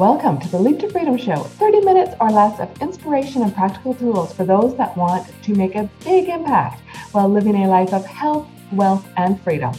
Welcome 0.00 0.40
to 0.40 0.48
the 0.48 0.58
Leap 0.58 0.78
to 0.78 0.88
Freedom 0.88 1.18
Show 1.18 1.36
30 1.36 1.82
minutes 1.82 2.14
or 2.22 2.30
less 2.30 2.58
of 2.58 2.70
inspiration 2.80 3.42
and 3.42 3.54
practical 3.54 3.94
tools 3.94 4.32
for 4.32 4.46
those 4.46 4.74
that 4.78 4.96
want 4.96 5.30
to 5.42 5.54
make 5.54 5.74
a 5.74 5.90
big 6.02 6.30
impact 6.30 6.80
while 7.12 7.28
living 7.28 7.54
a 7.54 7.68
life 7.68 7.92
of 7.92 8.06
health, 8.06 8.48
wealth, 8.72 9.06
and 9.18 9.38
freedom. 9.42 9.74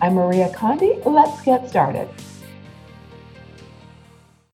I'm 0.00 0.14
Maria 0.14 0.50
Condi. 0.50 1.04
Let's 1.04 1.42
get 1.42 1.68
started. 1.68 2.08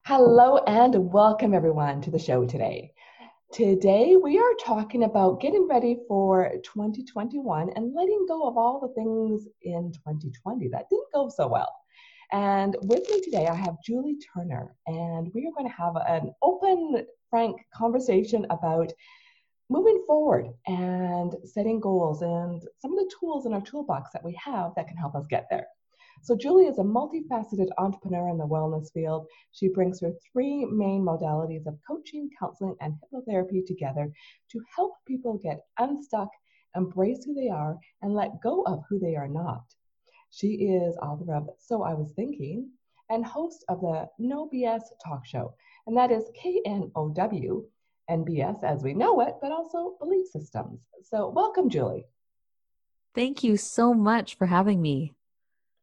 Hello 0.06 0.56
and 0.66 1.12
welcome 1.12 1.52
everyone 1.52 2.00
to 2.00 2.10
the 2.10 2.18
show 2.18 2.46
today. 2.46 2.94
Today 3.52 4.16
we 4.16 4.38
are 4.38 4.54
talking 4.64 5.04
about 5.04 5.42
getting 5.42 5.68
ready 5.68 5.98
for 6.08 6.52
2021 6.64 7.68
and 7.76 7.94
letting 7.94 8.24
go 8.26 8.48
of 8.48 8.56
all 8.56 8.80
the 8.80 8.94
things 8.94 9.46
in 9.60 9.92
2020 9.92 10.68
that 10.68 10.88
didn't 10.88 11.12
go 11.12 11.28
so 11.28 11.48
well. 11.48 11.81
And 12.32 12.74
with 12.80 13.06
me 13.10 13.20
today, 13.20 13.46
I 13.46 13.54
have 13.54 13.82
Julie 13.84 14.16
Turner, 14.34 14.74
and 14.86 15.30
we 15.34 15.46
are 15.46 15.52
going 15.52 15.68
to 15.68 15.76
have 15.76 15.96
an 15.96 16.32
open, 16.40 17.06
frank 17.28 17.60
conversation 17.74 18.46
about 18.48 18.90
moving 19.68 20.02
forward 20.06 20.46
and 20.66 21.34
setting 21.44 21.78
goals 21.78 22.22
and 22.22 22.62
some 22.78 22.92
of 22.92 22.98
the 22.98 23.12
tools 23.20 23.44
in 23.44 23.52
our 23.52 23.60
toolbox 23.60 24.12
that 24.14 24.24
we 24.24 24.34
have 24.42 24.72
that 24.76 24.88
can 24.88 24.96
help 24.96 25.14
us 25.14 25.26
get 25.28 25.46
there. 25.50 25.66
So, 26.22 26.34
Julie 26.34 26.68
is 26.68 26.78
a 26.78 26.82
multifaceted 26.82 27.68
entrepreneur 27.76 28.30
in 28.30 28.38
the 28.38 28.46
wellness 28.46 28.90
field. 28.94 29.26
She 29.50 29.68
brings 29.68 30.00
her 30.00 30.12
three 30.32 30.64
main 30.64 31.02
modalities 31.02 31.66
of 31.66 31.78
coaching, 31.86 32.30
counseling, 32.38 32.76
and 32.80 32.94
hypnotherapy 32.94 33.66
together 33.66 34.10
to 34.52 34.60
help 34.74 34.92
people 35.06 35.36
get 35.36 35.66
unstuck, 35.78 36.30
embrace 36.76 37.24
who 37.26 37.34
they 37.34 37.50
are, 37.50 37.76
and 38.00 38.14
let 38.14 38.40
go 38.40 38.62
of 38.62 38.84
who 38.88 38.98
they 38.98 39.16
are 39.16 39.28
not. 39.28 39.64
She 40.32 40.54
is 40.54 40.96
author 40.96 41.34
of 41.34 41.50
So 41.58 41.82
I 41.82 41.92
Was 41.92 42.12
Thinking 42.12 42.70
and 43.10 43.22
host 43.22 43.66
of 43.68 43.82
the 43.82 44.08
Know 44.18 44.48
BS 44.52 44.80
talk 45.04 45.26
show. 45.26 45.54
And 45.86 45.94
that 45.94 46.10
is 46.10 46.24
K 46.34 46.62
N 46.64 46.90
O 46.96 47.10
W 47.10 47.66
and 48.08 48.26
BS 48.26 48.64
as 48.64 48.82
we 48.82 48.94
know 48.94 49.20
it, 49.20 49.34
but 49.42 49.52
also 49.52 49.94
belief 50.00 50.26
systems. 50.28 50.80
So 51.02 51.28
welcome, 51.28 51.68
Julie. 51.68 52.06
Thank 53.14 53.44
you 53.44 53.58
so 53.58 53.92
much 53.92 54.36
for 54.36 54.46
having 54.46 54.80
me. 54.80 55.12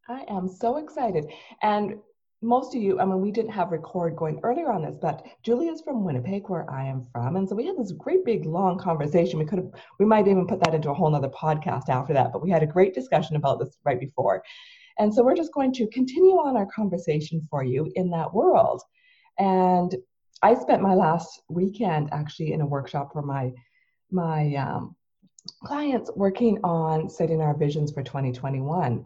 I 0.08 0.26
am 0.28 0.48
so 0.48 0.78
excited. 0.78 1.32
And 1.62 2.00
most 2.42 2.74
of 2.74 2.82
you, 2.82 3.00
I 3.00 3.06
mean, 3.06 3.20
we 3.20 3.32
didn't 3.32 3.52
have 3.52 3.72
record 3.72 4.16
going 4.16 4.40
earlier 4.44 4.72
on 4.72 4.84
this, 4.84 4.96
but 5.02 5.26
Julie 5.44 5.68
is 5.68 5.82
from 5.82 6.06
Winnipeg, 6.06 6.48
where 6.48 6.70
I 6.72 6.86
am 6.86 7.04
from. 7.12 7.36
And 7.36 7.48
so 7.48 7.56
we 7.56 7.66
had 7.66 7.78
this 7.78 7.92
great 7.92 8.24
big 8.24 8.46
long 8.46 8.78
conversation. 8.78 9.40
We 9.40 9.46
could 9.46 9.60
have, 9.60 9.72
we 10.00 10.06
might 10.06 10.28
even 10.28 10.48
put 10.48 10.62
that 10.64 10.74
into 10.74 10.90
a 10.90 10.94
whole 10.94 11.10
nother 11.10 11.30
podcast 11.30 11.90
after 11.90 12.14
that, 12.14 12.32
but 12.32 12.42
we 12.42 12.50
had 12.50 12.64
a 12.64 12.68
great 12.68 12.94
discussion 12.94 13.36
about 13.36 13.60
this 13.60 13.78
right 13.84 14.00
before. 14.00 14.42
And 15.00 15.14
so 15.14 15.24
we're 15.24 15.36
just 15.36 15.54
going 15.54 15.74
to 15.74 15.88
continue 15.88 16.36
on 16.36 16.56
our 16.56 16.68
conversation 16.68 17.46
for 17.50 17.64
you 17.64 17.92
in 17.96 18.10
that 18.12 18.34
world. 18.34 18.84
And 19.38 19.96
I 20.42 20.56
spent 20.56 20.82
my 20.82 20.94
last 20.94 21.42
weekend 21.50 22.10
actually 22.14 22.54
in 22.54 22.62
a 22.62 22.66
workshop 22.66 23.12
for 23.12 23.22
my 23.22 23.52
my 24.12 24.56
um, 24.56 24.96
clients 25.64 26.10
working 26.16 26.58
on 26.64 27.10
setting 27.10 27.42
our 27.42 27.56
visions 27.56 27.92
for 27.92 28.02
2021 28.02 29.06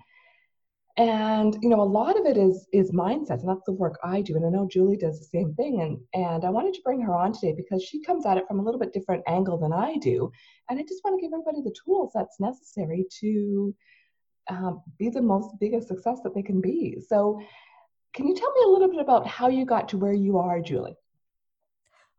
and 0.97 1.57
you 1.61 1.69
know 1.69 1.81
a 1.81 1.83
lot 1.83 2.19
of 2.19 2.25
it 2.25 2.37
is 2.37 2.67
is 2.71 2.91
mindset 2.91 3.39
and 3.39 3.49
that's 3.49 3.65
the 3.65 3.71
work 3.71 3.97
i 4.03 4.21
do 4.21 4.35
and 4.35 4.45
i 4.45 4.49
know 4.49 4.67
julie 4.71 4.95
does 4.95 5.17
the 5.19 5.25
same 5.25 5.51
thing 5.55 5.81
and 5.81 5.97
and 6.13 6.45
i 6.45 6.49
wanted 6.51 6.71
to 6.71 6.81
bring 6.83 7.01
her 7.01 7.15
on 7.15 7.33
today 7.33 7.53
because 7.57 7.83
she 7.83 8.03
comes 8.03 8.27
at 8.27 8.37
it 8.37 8.47
from 8.47 8.59
a 8.59 8.63
little 8.63 8.79
bit 8.79 8.93
different 8.93 9.23
angle 9.27 9.57
than 9.57 9.73
i 9.73 9.97
do 9.97 10.31
and 10.69 10.79
i 10.79 10.83
just 10.83 11.03
want 11.03 11.19
to 11.19 11.21
give 11.21 11.33
everybody 11.33 11.63
the 11.63 11.75
tools 11.83 12.11
that's 12.13 12.39
necessary 12.39 13.05
to 13.09 13.73
um, 14.49 14.81
be 14.97 15.09
the 15.09 15.21
most 15.21 15.55
biggest 15.59 15.87
success 15.87 16.19
that 16.23 16.35
they 16.35 16.41
can 16.41 16.61
be. 16.61 16.97
So 17.07 17.39
can 18.13 18.27
you 18.27 18.35
tell 18.35 18.51
me 18.53 18.61
a 18.65 18.69
little 18.69 18.89
bit 18.89 18.99
about 18.99 19.25
how 19.27 19.47
you 19.47 19.65
got 19.65 19.89
to 19.89 19.97
where 19.97 20.13
you 20.13 20.37
are 20.37 20.61
julie 20.61 20.95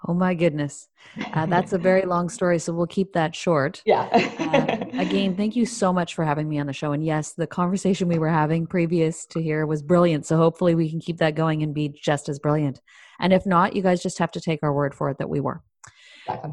Oh 0.07 0.13
my 0.13 0.35
goodness. 0.35 0.89
Uh, 1.33 1.47
that's 1.47 1.73
a 1.73 1.79
very 1.79 2.03
long 2.03 2.29
story, 2.29 2.59
so 2.59 2.73
we'll 2.73 2.87
keep 2.87 3.15
that 3.15 3.35
short. 3.35 3.83
Yeah. 3.87 4.09
uh, 4.13 5.01
again, 5.01 5.35
thank 5.35 5.57
you 5.57 5.65
so 5.65 5.93
much 5.93 6.15
for 6.15 6.25
having 6.25 6.49
me 6.49 6.59
on 6.59 6.67
the 6.67 6.73
show. 6.73 6.93
And 6.93 7.05
yes, 7.05 7.33
the 7.33 7.47
conversation 7.47 8.09
we 8.09 8.19
were 8.19 8.29
having 8.29 8.67
previous 8.67 9.25
to 9.27 9.41
here 9.41 9.67
was 9.67 9.83
brilliant. 9.83 10.27
So 10.27 10.37
hopefully 10.37 10.75
we 10.75 10.91
can 10.91 11.01
keep 11.01 11.19
that 11.19 11.35
going 11.35 11.63
and 11.63 11.73
be 11.73 11.89
just 11.89 12.29
as 12.29 12.39
brilliant. 12.39 12.81
And 13.19 13.33
if 13.33 13.47
not, 13.47 13.75
you 13.75 13.83
guys 13.83 14.03
just 14.03 14.19
have 14.19 14.33
to 14.33 14.41
take 14.41 14.61
our 14.63 14.73
word 14.73 14.95
for 14.95 15.09
it 15.09 15.19
that 15.19 15.31
we 15.31 15.41
were. 15.41 15.63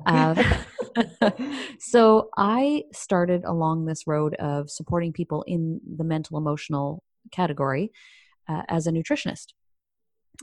Uh, 0.06 0.44
so 1.80 2.30
I 2.38 2.84
started 2.94 3.44
along 3.46 3.86
this 3.86 4.06
road 4.08 4.34
of 4.36 4.70
supporting 4.70 5.14
people 5.14 5.44
in 5.44 5.82
the 5.98 6.04
mental 6.04 6.38
emotional 6.38 7.04
category 7.32 7.92
uh, 8.48 8.64
as 8.68 8.88
a 8.88 8.92
nutritionist. 8.92 9.48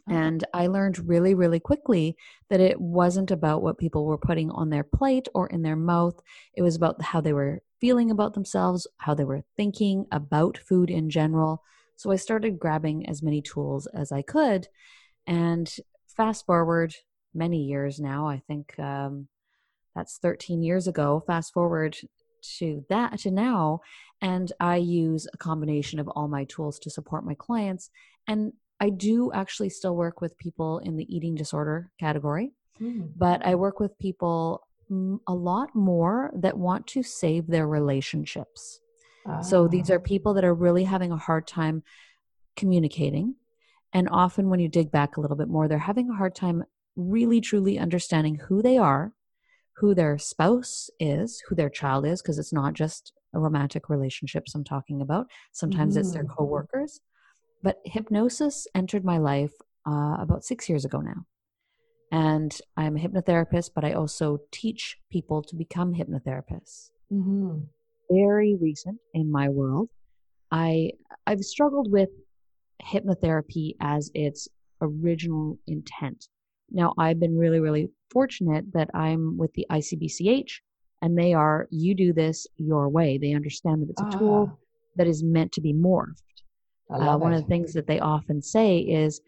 Mm-hmm. 0.09 0.19
And 0.19 0.44
I 0.54 0.66
learned 0.66 1.09
really, 1.09 1.34
really 1.34 1.60
quickly 1.60 2.16
that 2.50 2.60
it 2.60 2.81
wasn't 2.81 3.31
about 3.31 3.62
what 3.62 3.78
people 3.78 4.04
were 4.04 4.19
putting 4.19 4.50
on 4.50 4.70
their 4.70 4.84
plate 4.84 5.28
or 5.34 5.47
in 5.48 5.62
their 5.62 5.76
mouth. 5.76 6.20
It 6.54 6.62
was 6.62 6.76
about 6.76 7.00
how 7.03 7.20
they 7.20 7.32
were 7.32 7.60
feeling 7.81 8.10
about 8.10 8.34
themselves, 8.34 8.86
how 8.98 9.14
they 9.14 9.25
were 9.25 9.44
thinking 9.56 10.06
about 10.10 10.59
food 10.59 10.91
in 10.91 11.10
general. 11.10 11.62
So 11.97 12.10
I 12.10 12.16
started 12.16 12.59
grabbing 12.59 13.09
as 13.09 13.22
many 13.22 13.42
tools 13.42 13.86
as 13.86 14.12
I 14.12 14.22
could. 14.22 14.69
And 15.26 15.72
fast 16.16 16.47
forward 16.47 16.94
many 17.34 17.65
years 17.65 18.00
now, 18.00 18.28
I 18.28 18.42
think 18.47 18.78
um, 18.78 19.28
that's 19.94 20.19
13 20.19 20.62
years 20.62 20.86
ago. 20.88 21.22
Fast 21.26 21.53
forward 21.53 21.97
to 22.59 22.84
that 22.88 23.19
to 23.19 23.30
now 23.30 23.80
and 24.20 24.53
i 24.60 24.76
use 24.76 25.26
a 25.32 25.36
combination 25.36 25.98
of 25.98 26.09
all 26.09 26.28
my 26.28 26.44
tools 26.44 26.78
to 26.78 26.91
support 26.91 27.25
my 27.25 27.34
clients 27.34 27.91
and 28.26 28.53
I 28.81 28.91
do 28.91 29.33
actually 29.33 29.71
still 29.71 29.97
work 29.97 30.21
with 30.21 30.39
people 30.39 30.78
in 30.78 30.97
the 30.97 31.15
eating 31.15 31.34
disorder 31.34 31.91
category, 31.99 32.53
mm. 32.81 33.11
but 33.16 33.44
I 33.44 33.55
work 33.55 33.81
with 33.81 33.99
people 33.99 34.66
a 35.27 35.34
lot 35.34 35.75
more 35.75 36.31
that 36.34 36.56
want 36.56 36.87
to 36.89 37.03
save 37.03 37.47
their 37.47 37.66
relationships. 37.66 38.81
So 39.43 39.69
these 39.69 39.91
are 39.91 39.99
ah. 39.99 40.03
people 40.03 40.33
that 40.34 40.44
are 40.44 40.55
really 40.55 40.84
having 40.84 41.12
a 41.12 41.16
hard 41.19 41.47
time 41.47 41.83
communicating. 42.56 43.34
And 43.93 44.09
often, 44.11 44.49
when 44.49 44.61
you 44.61 44.69
dig 44.69 44.91
back 44.91 45.16
a 45.16 45.21
little 45.21 45.37
bit 45.37 45.49
more, 45.49 45.69
they're 45.69 45.78
having 45.78 46.09
a 46.09 46.15
hard 46.15 46.34
time 46.34 46.65
really 46.97 47.41
truly 47.41 47.78
understanding 47.78 48.37
who 48.37 48.62
they 48.62 48.78
are, 48.78 49.12
who 49.75 49.95
their 49.95 50.16
spouse 50.19 50.91
is, 50.99 51.43
who 51.47 51.55
their 51.55 51.71
child 51.71 52.06
is, 52.06 52.22
because 52.22 52.39
it's 52.39 52.53
not 52.53 52.72
just 52.72 53.12
a 53.34 53.39
romantic 53.39 53.89
relationships 53.89 54.55
I'm 54.55 54.65
talking 54.65 55.03
about. 55.03 55.27
Sometimes 55.53 55.97
mm. 55.97 56.00
it's 56.00 56.12
their 56.12 56.25
mm. 56.25 56.34
coworkers. 56.34 57.00
But 57.62 57.78
hypnosis 57.84 58.66
entered 58.74 59.04
my 59.04 59.19
life 59.19 59.52
uh, 59.86 60.16
about 60.19 60.44
six 60.44 60.69
years 60.69 60.84
ago 60.84 61.00
now. 61.00 61.26
And 62.10 62.56
I'm 62.76 62.96
a 62.96 63.00
hypnotherapist, 63.00 63.70
but 63.74 63.84
I 63.84 63.92
also 63.92 64.38
teach 64.50 64.96
people 65.10 65.42
to 65.42 65.56
become 65.56 65.94
hypnotherapists. 65.94 66.91
Mm-hmm. 67.12 67.58
Very 68.10 68.56
recent 68.60 68.98
in 69.12 69.30
my 69.30 69.48
world. 69.48 69.91
I 70.50 70.92
I've 71.26 71.41
struggled 71.41 71.91
with 71.91 72.08
hypnotherapy 72.82 73.74
as 73.80 74.10
its 74.14 74.48
original 74.80 75.58
intent. 75.66 76.28
Now 76.70 76.94
I've 76.98 77.20
been 77.20 77.36
really, 77.36 77.60
really 77.60 77.91
fortunate 78.10 78.72
that 78.72 78.88
I'm 78.94 79.36
with 79.36 79.52
the 79.54 79.66
ICBCH 79.70 80.52
and 81.02 81.18
they 81.18 81.34
are 81.34 81.66
you 81.70 81.94
do 81.94 82.12
this 82.12 82.47
your 82.56 82.88
way. 82.88 83.18
They 83.18 83.34
understand 83.34 83.82
that 83.82 83.91
it's 83.91 84.14
a 84.14 84.18
tool 84.18 84.48
ah. 84.50 84.56
that 84.97 85.06
is 85.06 85.22
meant 85.22 85.52
to 85.52 85.60
be 85.60 85.74
morphed. 85.74 86.22
Uh, 86.91 87.16
one 87.19 87.34
of 87.34 87.43
the 87.43 87.49
things 87.49 87.75
that 87.75 87.87
they 87.87 88.00
often 88.00 88.41
say 88.41 88.78
is 88.78 89.21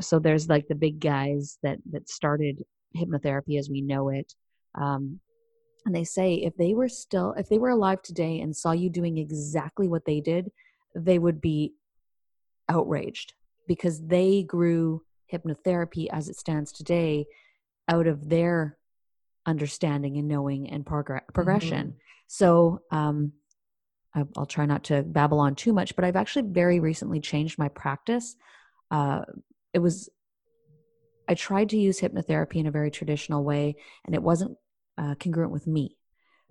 so 0.00 0.18
there's 0.18 0.48
like 0.48 0.66
the 0.68 0.74
big 0.74 1.00
guys 1.00 1.58
that 1.62 1.78
that 1.90 2.08
started 2.08 2.64
hypnotherapy 2.96 3.58
as 3.58 3.68
we 3.68 3.80
know 3.80 4.08
it 4.08 4.34
um, 4.76 5.18
and 5.86 5.94
they 5.94 6.04
say 6.04 6.34
if 6.34 6.56
they 6.56 6.74
were 6.74 6.88
still 6.88 7.34
if 7.36 7.48
they 7.48 7.58
were 7.58 7.70
alive 7.70 8.02
today 8.02 8.40
and 8.40 8.56
saw 8.56 8.72
you 8.72 8.88
doing 8.88 9.18
exactly 9.18 9.88
what 9.88 10.04
they 10.04 10.20
did 10.20 10.50
they 10.94 11.18
would 11.18 11.40
be 11.40 11.74
outraged 12.68 13.34
because 13.66 14.00
they 14.06 14.42
grew 14.42 15.02
hypnotherapy 15.32 16.06
as 16.12 16.28
it 16.28 16.36
stands 16.36 16.72
today 16.72 17.26
out 17.88 18.06
of 18.06 18.28
their 18.28 18.78
understanding 19.46 20.16
and 20.16 20.28
knowing 20.28 20.70
and 20.70 20.86
progr- 20.86 21.20
progression 21.32 21.88
mm-hmm. 21.88 21.98
so 22.26 22.80
um, 22.90 23.32
I'll 24.36 24.46
try 24.46 24.66
not 24.66 24.84
to 24.84 25.02
babble 25.02 25.40
on 25.40 25.54
too 25.54 25.72
much, 25.72 25.96
but 25.96 26.04
I've 26.04 26.16
actually 26.16 26.48
very 26.48 26.80
recently 26.80 27.20
changed 27.20 27.58
my 27.58 27.68
practice. 27.68 28.36
Uh, 28.90 29.22
it 29.72 29.80
was, 29.80 30.08
I 31.28 31.34
tried 31.34 31.70
to 31.70 31.76
use 31.76 32.00
hypnotherapy 32.00 32.56
in 32.56 32.66
a 32.66 32.70
very 32.70 32.90
traditional 32.90 33.42
way, 33.42 33.76
and 34.04 34.14
it 34.14 34.22
wasn't 34.22 34.56
uh, 34.96 35.14
congruent 35.16 35.52
with 35.52 35.66
me. 35.66 35.96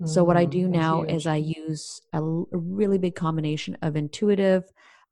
Mm-hmm. 0.02 0.08
So, 0.08 0.24
what 0.24 0.38
I 0.38 0.44
mm-hmm. 0.44 0.52
do 0.52 0.68
now 0.68 1.04
is 1.04 1.26
I 1.26 1.38
use 1.38 2.02
a, 2.12 2.22
a 2.22 2.58
really 2.58 2.98
big 2.98 3.16
combination 3.16 3.78
of 3.82 3.96
intuitive, 3.96 4.64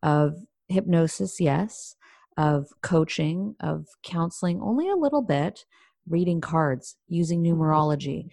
of 0.03 0.35
hypnosis, 0.67 1.39
yes, 1.39 1.95
of 2.37 2.67
coaching, 2.81 3.55
of 3.59 3.87
counseling, 4.03 4.59
only 4.61 4.89
a 4.89 4.95
little 4.95 5.21
bit, 5.21 5.65
reading 6.07 6.41
cards, 6.41 6.97
using 7.07 7.43
mm-hmm. 7.43 7.61
numerology, 7.61 8.29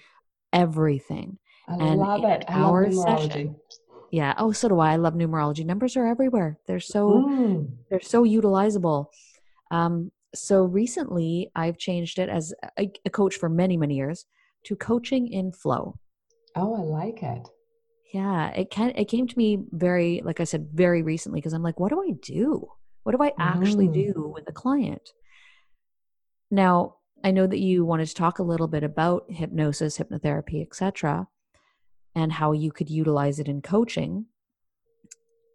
everything. 0.53 1.39
I 1.69 1.75
and 1.75 2.01
love 2.01 2.25
it. 2.25 2.45
I 2.49 2.63
love 2.63 2.73
numerology. 2.73 3.29
Session, 3.29 3.57
yeah. 4.11 4.35
Oh, 4.39 4.53
so 4.53 4.69
do 4.69 4.79
I. 4.81 4.93
I 4.93 4.97
love 4.97 5.15
numerology. 5.15 5.65
Numbers 5.65 5.97
are 5.97 6.07
everywhere. 6.07 6.59
They're 6.67 6.81
so 6.81 7.25
mm. 7.29 7.71
they're 7.91 8.01
so 8.01 8.25
utilizable. 8.25 9.07
Um, 9.71 10.11
so 10.35 10.63
recently 10.65 11.51
I've 11.55 11.79
changed 11.79 12.19
it 12.19 12.29
as 12.29 12.55
a, 12.79 12.91
a 13.05 13.11
coach 13.11 13.37
for 13.37 13.49
many, 13.49 13.77
many 13.77 13.97
years 13.97 14.27
to 14.65 14.77
coaching 14.77 15.29
in 15.33 15.53
flow. 15.53 15.99
Oh, 16.55 16.75
I 16.75 16.81
like 16.81 17.23
it. 17.23 17.49
Yeah, 18.13 18.51
it 18.51 18.71
can 18.71 18.91
it 18.97 19.07
came 19.07 19.27
to 19.27 19.39
me 19.39 19.59
very 19.71 20.23
like 20.25 20.41
I 20.41 20.45
said 20.45 20.69
very 20.73 21.03
recently 21.03 21.41
because 21.41 21.53
I'm 21.53 21.63
like 21.63 21.79
what 21.79 21.91
do 21.91 22.03
I 22.03 22.13
do? 22.23 22.69
What 23.03 23.17
do 23.17 23.23
I 23.23 23.33
actually 23.39 23.89
Mm. 23.89 24.15
do 24.15 24.33
with 24.35 24.49
a 24.49 24.53
client? 24.53 25.13
Now, 26.51 26.97
I 27.25 27.31
know 27.31 27.47
that 27.47 27.59
you 27.59 27.85
wanted 27.85 28.07
to 28.07 28.15
talk 28.15 28.39
a 28.39 28.43
little 28.43 28.69
bit 28.69 28.83
about 28.85 29.25
hypnosis, 29.29 29.99
hypnotherapy, 29.99 30.63
etc., 30.63 31.29
and 32.19 32.33
how 32.33 32.53
you 32.53 32.71
could 32.73 32.91
utilize 32.91 33.39
it 33.39 33.49
in 33.49 33.63
coaching 33.63 34.27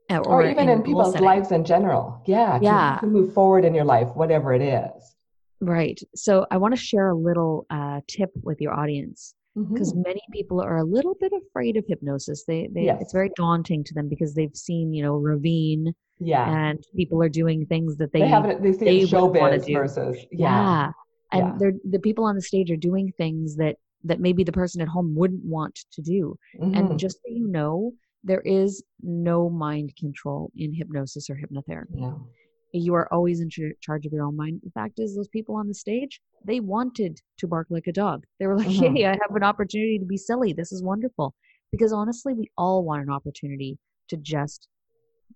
uh, 0.10 0.20
Or, 0.20 0.44
even 0.46 0.70
in 0.70 0.78
goal 0.80 0.86
people's 0.86 1.12
setting. 1.14 1.26
lives 1.28 1.52
in 1.52 1.64
general. 1.64 2.22
Yeah. 2.26 2.60
To, 2.60 2.64
Yeah. 2.64 2.98
to 3.02 3.08
move 3.08 3.34
forward 3.34 3.64
in 3.66 3.74
your 3.74 3.86
life, 3.86 4.10
whatever 4.16 4.54
it 4.54 4.62
is. 4.62 5.16
Right. 5.62 6.00
So 6.16 6.46
I 6.52 6.58
want 6.58 6.74
to 6.76 6.82
share 6.82 7.08
a 7.10 7.16
little 7.16 7.66
uh, 7.70 8.02
tip 8.08 8.32
with 8.44 8.60
your 8.62 8.74
audience 8.74 9.34
because 9.56 9.94
Mhm. 9.94 10.04
many 10.06 10.22
people 10.32 10.60
are 10.62 10.78
a 10.78 10.84
little 10.84 11.16
bit 11.20 11.32
afraid 11.32 11.78
of 11.78 11.86
hypnosis. 11.88 12.44
They, 12.46 12.68
they 12.74 12.86
Yes. 12.86 13.02
it's 13.02 13.14
very 13.14 13.32
daunting 13.36 13.84
to 13.86 13.94
them 13.94 14.08
because 14.10 14.34
they've 14.34 14.56
seen, 14.56 14.94
you 14.94 15.04
know, 15.04 15.14
Reveen 15.20 15.94
Yeah. 16.20 16.46
and 16.68 16.84
people 16.96 17.22
are 17.24 17.30
doing 17.30 17.66
things 17.66 17.96
that 17.98 18.12
they, 18.12 18.22
They, 18.22 18.28
have 18.28 18.46
it, 18.46 18.62
they 18.62 18.74
see 18.74 18.86
they 18.86 18.98
it 19.02 19.14
in 19.14 19.22
wouldn't 19.22 19.42
wanna 19.42 19.58
showbiz 19.60 19.66
do. 19.66 19.74
versus, 19.74 20.18
yeah. 20.32 20.48
yeah. 20.48 20.92
And 21.32 21.48
yeah. 21.48 21.56
they're 21.60 21.74
the 21.90 22.00
people 22.00 22.26
on 22.26 22.36
the 22.36 22.42
stage 22.42 22.70
are 22.72 22.76
doing 22.92 23.12
things 23.18 23.56
that 23.56 23.78
that 24.04 24.20
maybe 24.20 24.44
the 24.44 24.52
person 24.52 24.82
at 24.82 24.88
home 24.88 25.16
wouldn't 25.16 25.44
want 25.46 25.76
to 25.92 26.02
do. 26.02 26.38
Mhm. 26.60 26.76
And 26.78 27.00
just 27.00 27.18
so 27.18 27.30
you 27.30 27.48
know, 27.48 27.94
there 28.24 28.42
is 28.42 28.84
no 29.02 29.50
mind 29.50 29.96
control 29.98 30.52
in 30.56 30.74
hypnosis 30.74 31.30
or 31.30 31.36
hypnotherapy. 31.36 31.96
no. 32.02 32.28
You 32.76 32.96
are 32.96 33.08
always 33.14 33.40
in 33.40 33.52
char- 33.52 33.74
charge 33.82 34.08
of 34.08 34.14
your 34.14 34.26
own 34.26 34.36
mind. 34.36 34.62
The 34.64 34.72
fact 34.72 34.98
is, 34.98 35.16
those 35.16 35.28
people 35.28 35.54
on 35.56 35.68
the 35.68 35.76
stage, 35.76 36.20
they 36.44 36.60
wanted 36.60 37.22
to 37.38 37.48
bark 37.48 37.68
like 37.70 37.86
a 37.86 37.92
dog. 37.92 38.26
They 38.40 38.48
were 38.48 38.58
like, 38.58 38.68
Mhm. 38.68 38.98
hey, 38.98 39.06
I 39.06 39.12
have 39.12 39.36
an 39.36 39.44
opportunity 39.44 40.00
to 40.00 40.06
be 40.06 40.18
silly. 40.18 40.54
This 40.54 40.72
is 40.72 40.82
wonderful. 40.82 41.36
Because 41.72 41.94
honestly, 41.94 42.34
we 42.34 42.50
all 42.58 42.84
want 42.84 43.04
an 43.04 43.12
opportunity 43.12 43.78
to 44.08 44.18
just 44.18 44.68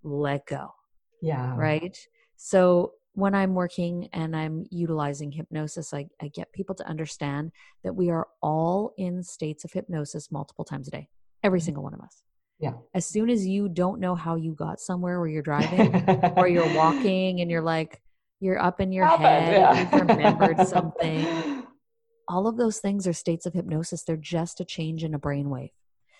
let 0.02 0.46
go, 0.46 0.74
Yeah. 1.22 1.56
right? 1.56 1.96
So 2.36 2.94
when 3.18 3.34
I'm 3.34 3.54
working 3.54 4.08
and 4.12 4.36
I'm 4.36 4.64
utilizing 4.70 5.32
hypnosis, 5.32 5.92
I, 5.92 6.06
I 6.22 6.28
get 6.28 6.52
people 6.52 6.76
to 6.76 6.86
understand 6.86 7.50
that 7.82 7.94
we 7.94 8.10
are 8.10 8.28
all 8.40 8.94
in 8.96 9.24
states 9.24 9.64
of 9.64 9.72
hypnosis 9.72 10.30
multiple 10.30 10.64
times 10.64 10.86
a 10.86 10.92
day, 10.92 11.08
every 11.42 11.58
Mhm. 11.58 11.64
single 11.64 11.82
one 11.82 11.94
of 11.94 12.00
us. 12.00 12.22
Yeah. 12.60 12.74
As 12.94 13.06
soon 13.06 13.28
as 13.28 13.44
you 13.44 13.68
don't 13.68 13.98
know 13.98 14.14
how 14.14 14.36
you 14.36 14.54
got 14.54 14.78
somewhere 14.78 15.18
where 15.18 15.28
you're 15.28 15.42
driving, 15.42 15.94
or 16.36 16.46
you're 16.46 16.72
walking 16.76 17.40
and 17.40 17.50
you're 17.50 17.62
like 17.62 18.00
you're 18.40 18.60
up 18.60 18.80
in 18.80 18.92
your 18.92 19.06
head 19.06 19.52
yeah. 19.52 19.80
you've 19.80 19.92
remembered 20.08 20.64
something 20.68 21.64
all 22.28 22.46
of 22.46 22.56
those 22.56 22.78
things 22.78 23.04
are 23.08 23.12
states 23.12 23.46
of 23.46 23.52
hypnosis 23.52 24.04
they're 24.04 24.16
just 24.16 24.60
a 24.60 24.64
change 24.64 25.02
in 25.02 25.12
a 25.12 25.18
brainwave 25.18 25.72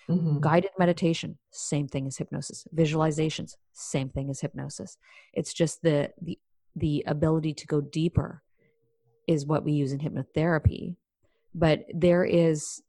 Mhm. 0.08 0.40
guided 0.40 0.70
meditation 0.80 1.38
same 1.52 1.86
thing 1.86 2.08
as 2.08 2.16
hypnosis 2.16 2.66
visualizations 2.74 3.54
same 3.72 4.08
thing 4.08 4.30
as 4.30 4.40
hypnosis 4.40 4.96
it's 5.32 5.52
just 5.54 5.82
the 5.82 6.10
the 6.20 6.36
the 6.78 7.04
ability 7.06 7.54
to 7.54 7.66
go 7.66 7.80
deeper 7.80 8.42
is 9.26 9.46
what 9.46 9.64
we 9.64 9.72
use 9.72 9.92
in 9.92 9.98
hypnotherapy 10.00 10.96
but 11.54 11.84
there 11.94 12.24
is 12.24 12.82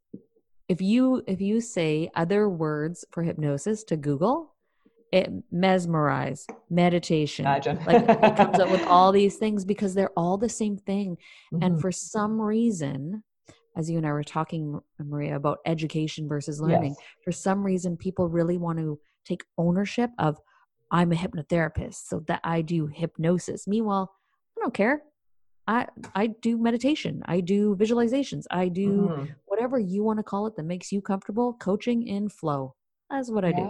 if 0.68 0.82
you 0.82 1.24
if 1.28 1.42
you 1.42 1.60
say 1.62 2.10
other 2.16 2.48
words 2.50 3.06
for 3.12 3.24
hypnosis 3.24 3.84
to 3.84 3.98
google 3.98 4.54
it 5.12 5.30
mesmerize 5.52 6.46
meditation 6.70 7.46
Imagine. 7.46 7.80
like 7.86 8.02
it 8.04 8.36
comes 8.38 8.60
up 8.60 8.70
with 8.76 8.84
all 8.84 9.12
these 9.12 9.38
things 9.38 9.66
because 9.66 9.94
they're 9.96 10.12
all 10.18 10.38
the 10.38 10.50
same 10.50 10.78
thing 10.78 11.18
and 11.62 11.76
Mhm. 11.76 11.82
for 11.82 11.92
some 11.92 12.40
reason 12.40 13.24
as 13.76 13.90
you 13.90 13.98
and 13.98 14.06
i 14.06 14.12
were 14.12 14.24
talking 14.24 14.80
maria 15.00 15.36
about 15.36 15.60
education 15.66 16.28
versus 16.28 16.62
learning 16.62 16.96
Yes. 16.98 17.06
for 17.24 17.32
some 17.32 17.64
reason 17.64 17.98
people 17.98 18.28
really 18.28 18.58
want 18.58 18.78
to 18.80 19.00
take 19.26 19.44
ownership 19.58 20.12
of 20.20 20.38
i'm 20.92 21.12
a 21.12 21.16
hypnotherapist 21.16 22.08
so 22.08 22.20
that 22.28 22.40
i 22.44 22.62
do 22.62 22.88
hypnosis 22.88 23.68
meanwhile 23.68 24.12
i 24.58 24.62
don't 24.62 24.74
care 24.74 25.02
i 25.68 25.86
i 26.16 26.28
do 26.28 26.58
meditation 26.58 27.22
i 27.26 27.40
do 27.40 27.76
visualizations 27.76 28.46
i 28.52 28.68
do 28.68 29.10
Mhm. 29.10 29.30
whatever 29.46 29.80
you 29.80 30.04
want 30.04 30.18
to 30.18 30.24
call 30.24 30.48
it 30.48 30.56
that 30.56 30.64
makes 30.64 30.92
you 30.92 31.02
comfortable 31.02 31.54
coaching 31.54 32.06
in 32.08 32.30
flow 32.30 32.76
that's 33.10 33.30
what 33.32 33.46
i 33.46 33.52
do 33.52 33.68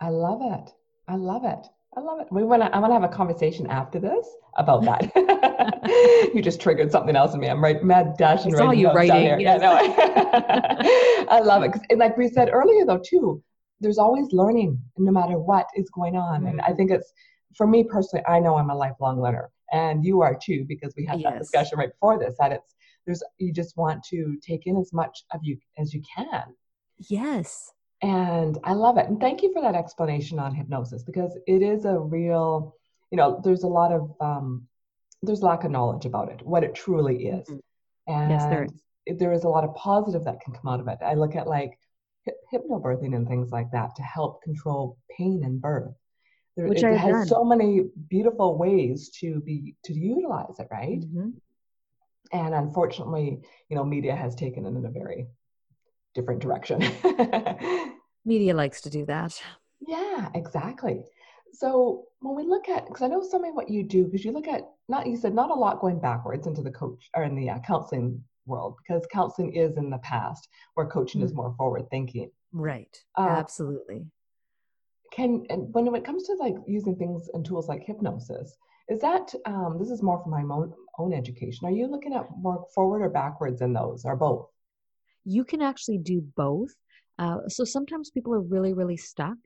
I 0.00 0.08
love 0.08 0.40
it. 0.42 0.72
I 1.08 1.16
love 1.16 1.44
it. 1.44 1.66
I 1.96 2.00
love 2.00 2.20
it. 2.20 2.28
We 2.30 2.42
want 2.44 2.62
to. 2.62 2.74
I 2.74 2.78
want 2.78 2.90
to 2.90 2.94
have 2.94 3.02
a 3.04 3.08
conversation 3.14 3.66
after 3.66 3.98
this 3.98 4.26
about 4.56 4.82
that. 4.84 6.30
you 6.34 6.40
just 6.40 6.60
triggered 6.60 6.90
something 6.92 7.16
else 7.16 7.34
in 7.34 7.40
me. 7.40 7.48
I'm 7.48 7.62
right, 7.62 7.82
mad 7.82 8.16
dashing 8.16 8.54
I 8.54 8.58
saw 8.58 8.70
you 8.70 8.90
writing, 8.92 9.20
here. 9.20 9.38
Yeah, 9.38 9.56
no. 9.66 9.72
I 11.30 11.40
love 11.40 11.62
it. 11.64 11.72
And 11.90 11.98
like 11.98 12.16
we 12.16 12.28
said 12.28 12.48
earlier, 12.52 12.86
though, 12.86 13.02
too, 13.04 13.42
there's 13.80 13.98
always 13.98 14.32
learning, 14.32 14.80
no 14.98 15.10
matter 15.10 15.38
what 15.38 15.66
is 15.74 15.88
going 15.90 16.16
on. 16.16 16.46
And 16.46 16.60
I 16.60 16.70
Mhm. 16.70 16.76
think 16.76 16.90
it's 16.90 17.12
for 17.56 17.66
me 17.66 17.84
personally. 17.84 18.24
I 18.26 18.38
know 18.40 18.56
I'm 18.56 18.70
a 18.70 18.74
lifelong 18.76 19.20
learner, 19.20 19.50
and 19.72 20.04
you 20.04 20.20
are 20.20 20.34
too, 20.34 20.64
because 20.68 20.94
we 20.96 21.04
had 21.06 21.22
that 21.22 21.38
discussion 21.38 21.78
right 21.78 21.90
before 21.90 22.18
this. 22.18 22.36
That 22.38 22.52
it's 22.52 22.74
there's 23.06 23.22
you 23.38 23.52
just 23.52 23.76
want 23.76 24.02
to 24.04 24.36
take 24.42 24.66
in 24.66 24.76
as 24.76 24.92
much 24.92 25.24
of 25.32 25.40
you 25.42 25.58
as 25.78 25.92
you 25.94 26.02
can. 26.16 26.54
yes 26.98 27.72
And 28.02 28.58
I 28.64 28.72
love 28.72 28.96
it. 28.98 29.06
And 29.06 29.20
thank 29.20 29.42
you 29.42 29.52
for 29.52 29.60
that 29.62 29.74
explanation 29.74 30.38
on 30.38 30.54
hypnosis 30.54 31.02
because 31.02 31.36
it 31.46 31.62
is 31.62 31.84
a 31.84 31.98
real, 31.98 32.74
you 33.10 33.16
know, 33.16 33.40
there's 33.44 33.62
a 33.64 33.68
lot 33.68 33.92
of, 33.92 34.10
um, 34.20 34.66
there's 35.22 35.42
lack 35.42 35.64
of 35.64 35.70
knowledge 35.70 36.06
about 36.06 36.30
it, 36.30 36.40
what 36.46 36.64
it 36.64 36.74
truly 36.74 37.26
is. 37.28 37.48
Mhm. 37.48 37.60
And 38.06 38.30
Yes, 38.30 38.46
there 38.46 38.64
is. 38.64 39.18
there 39.18 39.32
is 39.32 39.44
a 39.44 39.48
lot 39.48 39.64
of 39.64 39.74
positive 39.74 40.24
that 40.24 40.40
can 40.40 40.54
come 40.54 40.68
out 40.72 40.80
of 40.80 40.88
it. 40.88 40.98
I 41.02 41.14
look 41.14 41.36
at 41.36 41.46
like 41.46 41.78
hypnobirthing 42.52 43.14
and 43.14 43.26
things 43.26 43.50
like 43.50 43.70
that 43.72 43.94
to 43.96 44.02
help 44.02 44.42
control 44.42 44.98
pain 45.16 45.42
and 45.44 45.60
birth. 45.60 45.94
There, 46.56 46.66
Which 46.66 46.82
it 46.82 46.86
I 46.86 46.96
has 46.96 47.12
done. 47.12 47.26
so 47.26 47.44
many 47.44 47.84
beautiful 48.08 48.58
ways 48.58 49.10
to 49.20 49.40
be 49.40 49.76
to 49.84 49.92
utilize 49.94 50.58
it, 50.58 50.68
right? 50.70 51.00
Mhm. 51.00 51.34
And 52.32 52.54
unfortunately, 52.54 53.40
you 53.68 53.76
know, 53.76 53.84
media 53.84 54.14
has 54.14 54.34
taken 54.34 54.64
it 54.66 54.68
in 54.68 54.84
a 54.84 54.90
very 54.90 55.26
different 56.14 56.40
direction. 56.42 56.80
media 58.24 58.54
likes 58.54 58.80
to 58.82 58.90
do 58.90 59.06
that 59.06 59.40
Yeah, 59.86 60.28
exactly. 60.34 61.04
So 61.52 62.06
when 62.20 62.36
we 62.36 62.44
look 62.44 62.68
at, 62.68 62.86
because 62.86 63.02
I 63.02 63.08
know 63.08 63.22
some 63.22 63.44
of 63.44 63.54
what 63.54 63.70
you 63.70 63.82
do, 63.82 64.04
because 64.04 64.24
you 64.24 64.32
look 64.32 64.46
at 64.48 64.62
not 64.88 65.06
you 65.06 65.16
said 65.16 65.34
not 65.34 65.50
a 65.50 65.54
lot 65.54 65.80
going 65.80 66.00
backwards 66.00 66.46
into 66.46 66.62
the 66.62 66.70
coach 66.70 67.08
or 67.14 67.24
in 67.24 67.34
the 67.34 67.50
uh, 67.50 67.58
counseling 67.60 68.22
world, 68.46 68.76
because 68.78 69.06
counseling 69.12 69.52
is 69.54 69.76
in 69.76 69.90
the 69.90 69.98
past 69.98 70.48
where 70.74 70.86
coaching 70.86 71.22
is 71.22 71.32
Mhm. 71.32 71.36
more 71.36 71.54
forward 71.56 71.88
thinking. 71.90 72.30
right 72.52 72.96
Uh, 73.16 73.28
absolutely 73.28 74.06
Can 75.12 75.44
and 75.50 75.72
when 75.74 75.92
it 75.94 76.04
comes 76.04 76.24
to 76.24 76.34
like 76.34 76.54
using 76.66 76.96
things 76.96 77.28
and 77.34 77.44
tools 77.44 77.68
like 77.68 77.82
hypnosis, 77.84 78.56
is 78.88 79.00
that 79.00 79.34
um, 79.44 79.76
this 79.78 79.90
is 79.90 80.02
more 80.02 80.22
for 80.22 80.30
my 80.30 80.42
own 80.42 80.72
own 80.98 81.12
education? 81.12 81.66
Are 81.66 81.70
you 81.72 81.86
looking 81.86 82.14
at 82.14 82.26
more 82.38 82.66
forward 82.74 83.02
or 83.02 83.10
backwards 83.10 83.60
in 83.60 83.72
those, 83.72 84.04
or 84.04 84.16
both? 84.16 84.46
you 85.26 85.44
can 85.44 85.60
actually 85.60 85.98
do 85.98 86.22
both 86.34 86.70
uh, 87.18 87.46
so 87.46 87.62
sometimes 87.62 88.10
people 88.10 88.32
are 88.32 88.40
really 88.40 88.72
really 88.72 88.96
stuck 88.96 89.36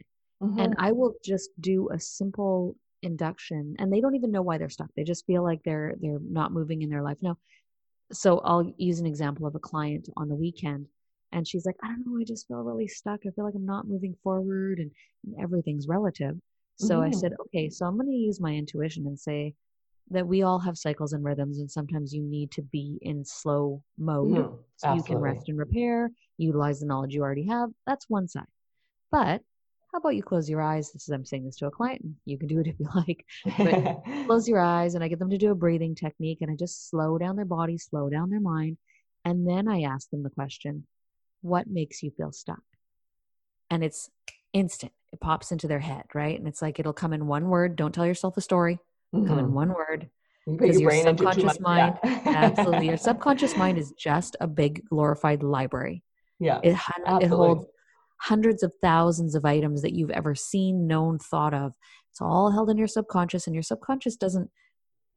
and 0.40 0.72
Mhm. 0.72 0.74
i 0.78 0.92
will 0.92 1.14
just 1.24 1.50
do 1.60 1.88
a 1.90 1.98
simple 1.98 2.76
induction 3.02 3.74
and 3.80 3.92
they 3.92 4.00
don't 4.00 4.14
even 4.14 4.30
know 4.30 4.40
why 4.40 4.56
they're 4.56 4.68
stuck 4.78 4.86
they 4.94 5.02
just 5.02 5.26
feel 5.26 5.42
like 5.42 5.60
they're 5.64 5.94
they're 6.00 6.20
not 6.40 6.52
moving 6.52 6.82
in 6.82 6.90
their 6.90 7.02
life 7.02 7.18
now 7.22 7.36
so 8.12 8.38
i'll 8.40 8.72
use 8.76 9.00
an 9.00 9.06
example 9.06 9.46
of 9.46 9.54
a 9.54 9.58
client 9.58 10.08
on 10.16 10.28
the 10.28 10.34
weekend 10.34 10.86
and 11.32 11.46
she's 11.46 11.64
like 11.66 11.76
i 11.82 11.88
don't 11.88 12.06
know 12.06 12.20
i 12.20 12.24
just 12.24 12.46
feel 12.46 12.58
really 12.62 12.86
stuck 12.88 13.20
i 13.26 13.30
feel 13.30 13.44
like 13.44 13.54
i'm 13.54 13.66
not 13.66 13.88
moving 13.88 14.14
forward 14.22 14.78
and, 14.78 14.90
and 15.24 15.34
everything's 15.40 15.88
relative 15.88 16.36
so 16.76 17.00
i 17.00 17.08
Mhm. 17.08 17.14
said 17.20 17.32
okay 17.40 17.68
so 17.68 17.86
i'm 17.86 17.96
going 17.96 18.10
to 18.10 18.12
use 18.16 18.40
my 18.40 18.52
intuition 18.54 19.06
and 19.06 19.18
say 19.18 19.54
that 20.10 20.26
we 20.26 20.42
all 20.42 20.58
have 20.58 20.76
cycles 20.76 21.14
and 21.14 21.24
rhythms 21.24 21.58
and 21.58 21.70
sometimes 21.70 22.12
you 22.12 22.22
need 22.22 22.50
to 22.50 22.62
be 22.62 22.98
in 23.00 23.24
slow 23.24 23.82
mode 23.96 24.28
Mhm. 24.32 24.58
so 24.76 24.92
you 24.92 25.02
can 25.02 25.18
rest 25.18 25.48
and 25.48 25.58
repair 25.58 26.10
utilize 26.36 26.80
the 26.80 26.86
knowledge 26.86 27.14
you 27.14 27.22
already 27.22 27.46
have 27.46 27.70
that's 27.86 28.08
one 28.10 28.28
side 28.28 28.46
but 29.10 29.42
how 29.94 29.98
about 29.98 30.16
you 30.16 30.24
close 30.24 30.50
your 30.50 30.60
eyes 30.60 30.90
this 30.90 31.02
is 31.02 31.10
i'm 31.10 31.24
saying 31.24 31.44
this 31.44 31.54
to 31.54 31.66
a 31.66 31.70
client 31.70 32.00
and 32.02 32.16
you 32.24 32.36
can 32.36 32.48
do 32.48 32.58
it 32.58 32.66
if 32.66 32.74
you 32.80 32.88
like 32.96 33.24
but 33.58 34.02
close 34.26 34.48
your 34.48 34.60
eyes 34.60 34.94
and 34.94 35.04
I 35.04 35.08
get 35.08 35.18
them 35.18 35.30
to 35.30 35.38
do 35.38 35.50
a 35.50 35.54
breathing 35.54 35.94
technique 35.94 36.38
and 36.40 36.50
I 36.50 36.56
just 36.56 36.88
slow 36.88 37.18
down 37.18 37.36
their 37.36 37.44
body, 37.44 37.78
slow 37.78 38.08
down 38.08 38.30
their 38.30 38.40
mind. 38.40 38.78
And 39.24 39.48
then 39.48 39.68
I 39.68 39.82
ask 39.82 40.10
them 40.10 40.22
the 40.22 40.30
question, 40.30 40.86
what 41.42 41.66
makes 41.66 42.02
you 42.02 42.10
feel 42.10 42.32
stuck? 42.32 42.62
And 43.70 43.84
it's 43.84 44.10
instant. 44.52 44.92
It 45.12 45.20
pops 45.20 45.52
into 45.52 45.68
their 45.68 45.78
head, 45.80 46.04
right? 46.14 46.38
And 46.38 46.48
it's 46.48 46.62
like 46.62 46.78
it'll 46.78 46.92
come 46.92 47.12
in 47.12 47.26
one 47.26 47.48
word. 47.48 47.76
Don't 47.76 47.94
tell 47.94 48.06
yourself 48.06 48.36
a 48.36 48.40
story. 48.40 48.78
Come 49.12 49.38
in 49.38 49.46
Mhm. 49.46 49.50
one 49.50 49.68
word. 49.74 50.10
Because 50.46 50.80
your 50.80 50.80
your 50.80 50.90
brain 50.90 51.04
subconscious 51.04 51.58
yeah. 51.60 51.96
Absolutely. 52.26 52.88
Your 52.88 52.96
subconscious 52.96 53.56
mind 53.56 53.78
is 53.78 53.92
just 53.92 54.36
a 54.40 54.46
big 54.46 54.86
glorified 54.88 55.42
library. 55.42 56.02
Yeah. 56.38 56.60
It, 56.62 56.76
it 57.20 57.28
holds 57.28 57.66
hundreds 58.24 58.62
of 58.62 58.72
thousands 58.82 59.34
of 59.34 59.44
items 59.44 59.82
that 59.82 59.92
you've 59.92 60.10
ever 60.10 60.34
seen, 60.34 60.86
known, 60.86 61.18
thought 61.18 61.54
of. 61.54 61.74
It's 62.10 62.20
all 62.20 62.50
held 62.50 62.70
in 62.70 62.78
your 62.78 62.86
subconscious, 62.88 63.46
and 63.46 63.54
your 63.54 63.62
subconscious 63.62 64.16
doesn't 64.16 64.50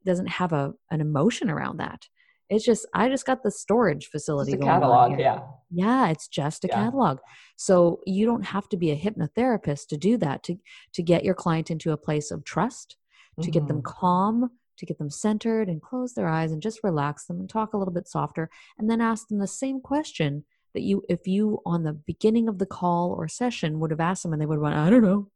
doesn't 0.04 0.28
have 0.28 0.52
a 0.52 0.72
an 0.90 1.00
emotion 1.00 1.50
around 1.50 1.78
that 1.78 2.06
it's 2.48 2.64
just 2.64 2.86
i 2.94 3.08
just 3.08 3.26
got 3.26 3.42
the 3.42 3.50
storage 3.50 4.06
facility 4.06 4.52
just 4.52 4.62
a 4.62 4.66
catalog 4.66 5.18
yeah 5.18 5.40
yeah 5.70 6.08
it's 6.08 6.28
just 6.28 6.64
a 6.64 6.68
Yeah. 6.68 6.74
catalog 6.84 7.18
so 7.56 8.00
you 8.06 8.24
don't 8.24 8.46
have 8.46 8.68
to 8.70 8.76
be 8.76 8.90
a 8.92 8.96
hypnotherapist 8.96 9.88
to 9.88 9.96
do 9.96 10.16
that 10.18 10.42
to 10.44 10.56
to 10.94 11.02
get 11.02 11.24
your 11.24 11.34
client 11.34 11.70
into 11.70 11.90
a 11.92 11.96
place 11.96 12.30
of 12.30 12.44
trust 12.44 12.96
to 13.42 13.50
get 13.50 13.66
them 13.66 13.80
Mhm. 13.82 13.84
calm 13.84 14.50
to 14.78 14.86
get 14.86 14.98
them 14.98 15.10
centered 15.10 15.68
and 15.68 15.82
close 15.82 16.14
their 16.14 16.28
eyes 16.28 16.52
and 16.52 16.62
just 16.62 16.84
relax 16.84 17.26
them 17.26 17.40
and 17.40 17.50
talk 17.50 17.74
a 17.74 17.76
little 17.76 17.92
bit 17.92 18.06
softer 18.08 18.48
and 18.78 18.88
then 18.88 19.00
ask 19.00 19.26
them 19.28 19.38
the 19.40 19.46
same 19.46 19.80
question 19.80 20.44
that 20.74 20.82
you 20.82 21.02
if 21.08 21.26
you 21.26 21.60
on 21.64 21.82
the 21.82 21.92
beginning 21.92 22.48
of 22.48 22.58
the 22.58 22.66
call 22.66 23.12
or 23.12 23.28
session 23.28 23.80
would 23.80 23.90
have 23.90 24.00
asked 24.00 24.22
them 24.22 24.32
and 24.32 24.40
they 24.40 24.46
would 24.46 24.56
have 24.56 24.62
went 24.62 24.76
i 24.76 24.90
don't 24.90 25.02
know 25.02 25.28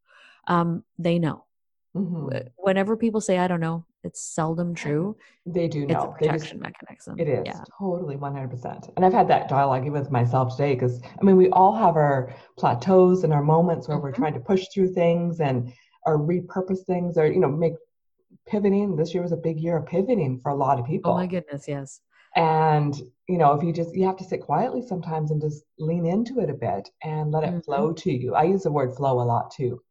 um, 0.49 0.85
they 0.99 1.19
know 1.19 1.45
Mhm. 1.95 2.49
Whenever 2.57 2.97
people 2.97 3.21
say 3.21 3.37
i 3.39 3.47
don't 3.47 3.61
know 3.61 3.85
it's 4.03 4.21
seldom 4.23 4.75
true 4.75 5.17
They 5.45 5.69
do 5.69 5.87
know 5.87 5.95
it's 5.95 6.05
a 6.05 6.07
know. 6.07 6.13
Just 6.13 6.19
protection 6.23 6.61
mechanism 6.61 7.21
It 7.21 7.29
is 7.29 7.45
yeah 7.47 7.65
totally 7.79 8.17
100%. 8.17 8.91
And 8.97 9.05
I've 9.05 9.13
had 9.13 9.29
that 9.29 9.49
dialogue 9.49 9.83
even 9.87 10.01
with 10.01 10.11
myself 10.11 10.57
today 10.57 10.75
because 10.75 11.01
I 11.21 11.23
mean, 11.25 11.37
we 11.37 11.51
all 11.51 11.75
have 11.75 11.97
our 11.97 12.33
plateaus 12.57 13.25
and 13.25 13.33
our 13.33 13.43
moments 13.43 13.89
where 13.89 13.99
we're 13.99 14.13
Mhm. 14.13 14.17
trying 14.17 14.35
to 14.35 14.41
push 14.41 14.67
through 14.73 14.95
things 14.95 15.41
and 15.41 15.73
or 16.07 16.19
repurpose 16.19 16.85
things 16.87 17.19
or, 17.19 17.27
you 17.27 17.39
know, 17.39 17.49
make 17.51 17.75
pivoting. 18.47 18.97
This 18.97 19.13
year 19.15 19.23
was 19.23 19.33
a 19.33 19.37
big 19.37 19.61
year 19.61 19.77
of 19.77 19.87
pivoting 19.87 20.41
for 20.41 20.49
a 20.51 20.55
lot 20.55 20.81
of 20.81 20.87
people. 20.87 21.13
oh 21.13 21.17
my 21.17 21.27
goodness 21.27 21.69
yes 21.69 22.01
And, 22.37 22.95
you 23.29 23.39
know, 23.39 23.53
if 23.53 23.63
you 23.63 23.73
just, 23.73 23.95
you 23.95 24.07
have 24.07 24.17
to 24.17 24.25
sit 24.25 24.41
quietly 24.43 24.83
sometimes 24.87 25.31
and 25.31 25.41
just 25.41 25.65
lean 25.79 26.07
into 26.07 26.41
it 26.41 26.51
a 26.51 26.55
bit 26.55 26.89
and 27.03 27.31
let 27.31 27.45
it 27.45 27.51
Mhm. 27.55 27.65
flow 27.65 27.93
to 27.93 28.13
you. 28.13 28.35
I 28.35 28.45
use 28.45 28.63
the 28.63 28.73
word 28.73 28.95
flow 28.97 29.21
a 29.21 29.25
lot 29.25 29.51
too. 29.51 29.83